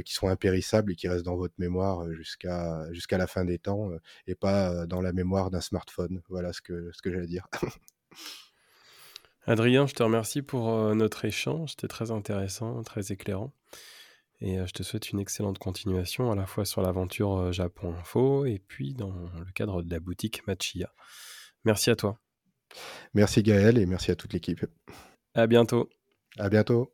[0.06, 3.90] qui sont impérissables et qui restent dans votre mémoire jusqu'à jusqu'à la fin des temps
[4.28, 6.22] et pas dans la mémoire d'un smartphone.
[6.30, 7.48] Voilà ce que ce que j'allais dire.
[9.46, 13.52] Adrien, je te remercie pour notre échange, c'était très intéressant, très éclairant.
[14.46, 18.60] Et je te souhaite une excellente continuation à la fois sur l'aventure Japon Info et
[18.60, 20.92] puis dans le cadre de la boutique Machia.
[21.64, 22.20] Merci à toi.
[23.14, 24.66] Merci Gaël et merci à toute l'équipe.
[25.34, 25.90] À bientôt.
[26.38, 26.94] À bientôt.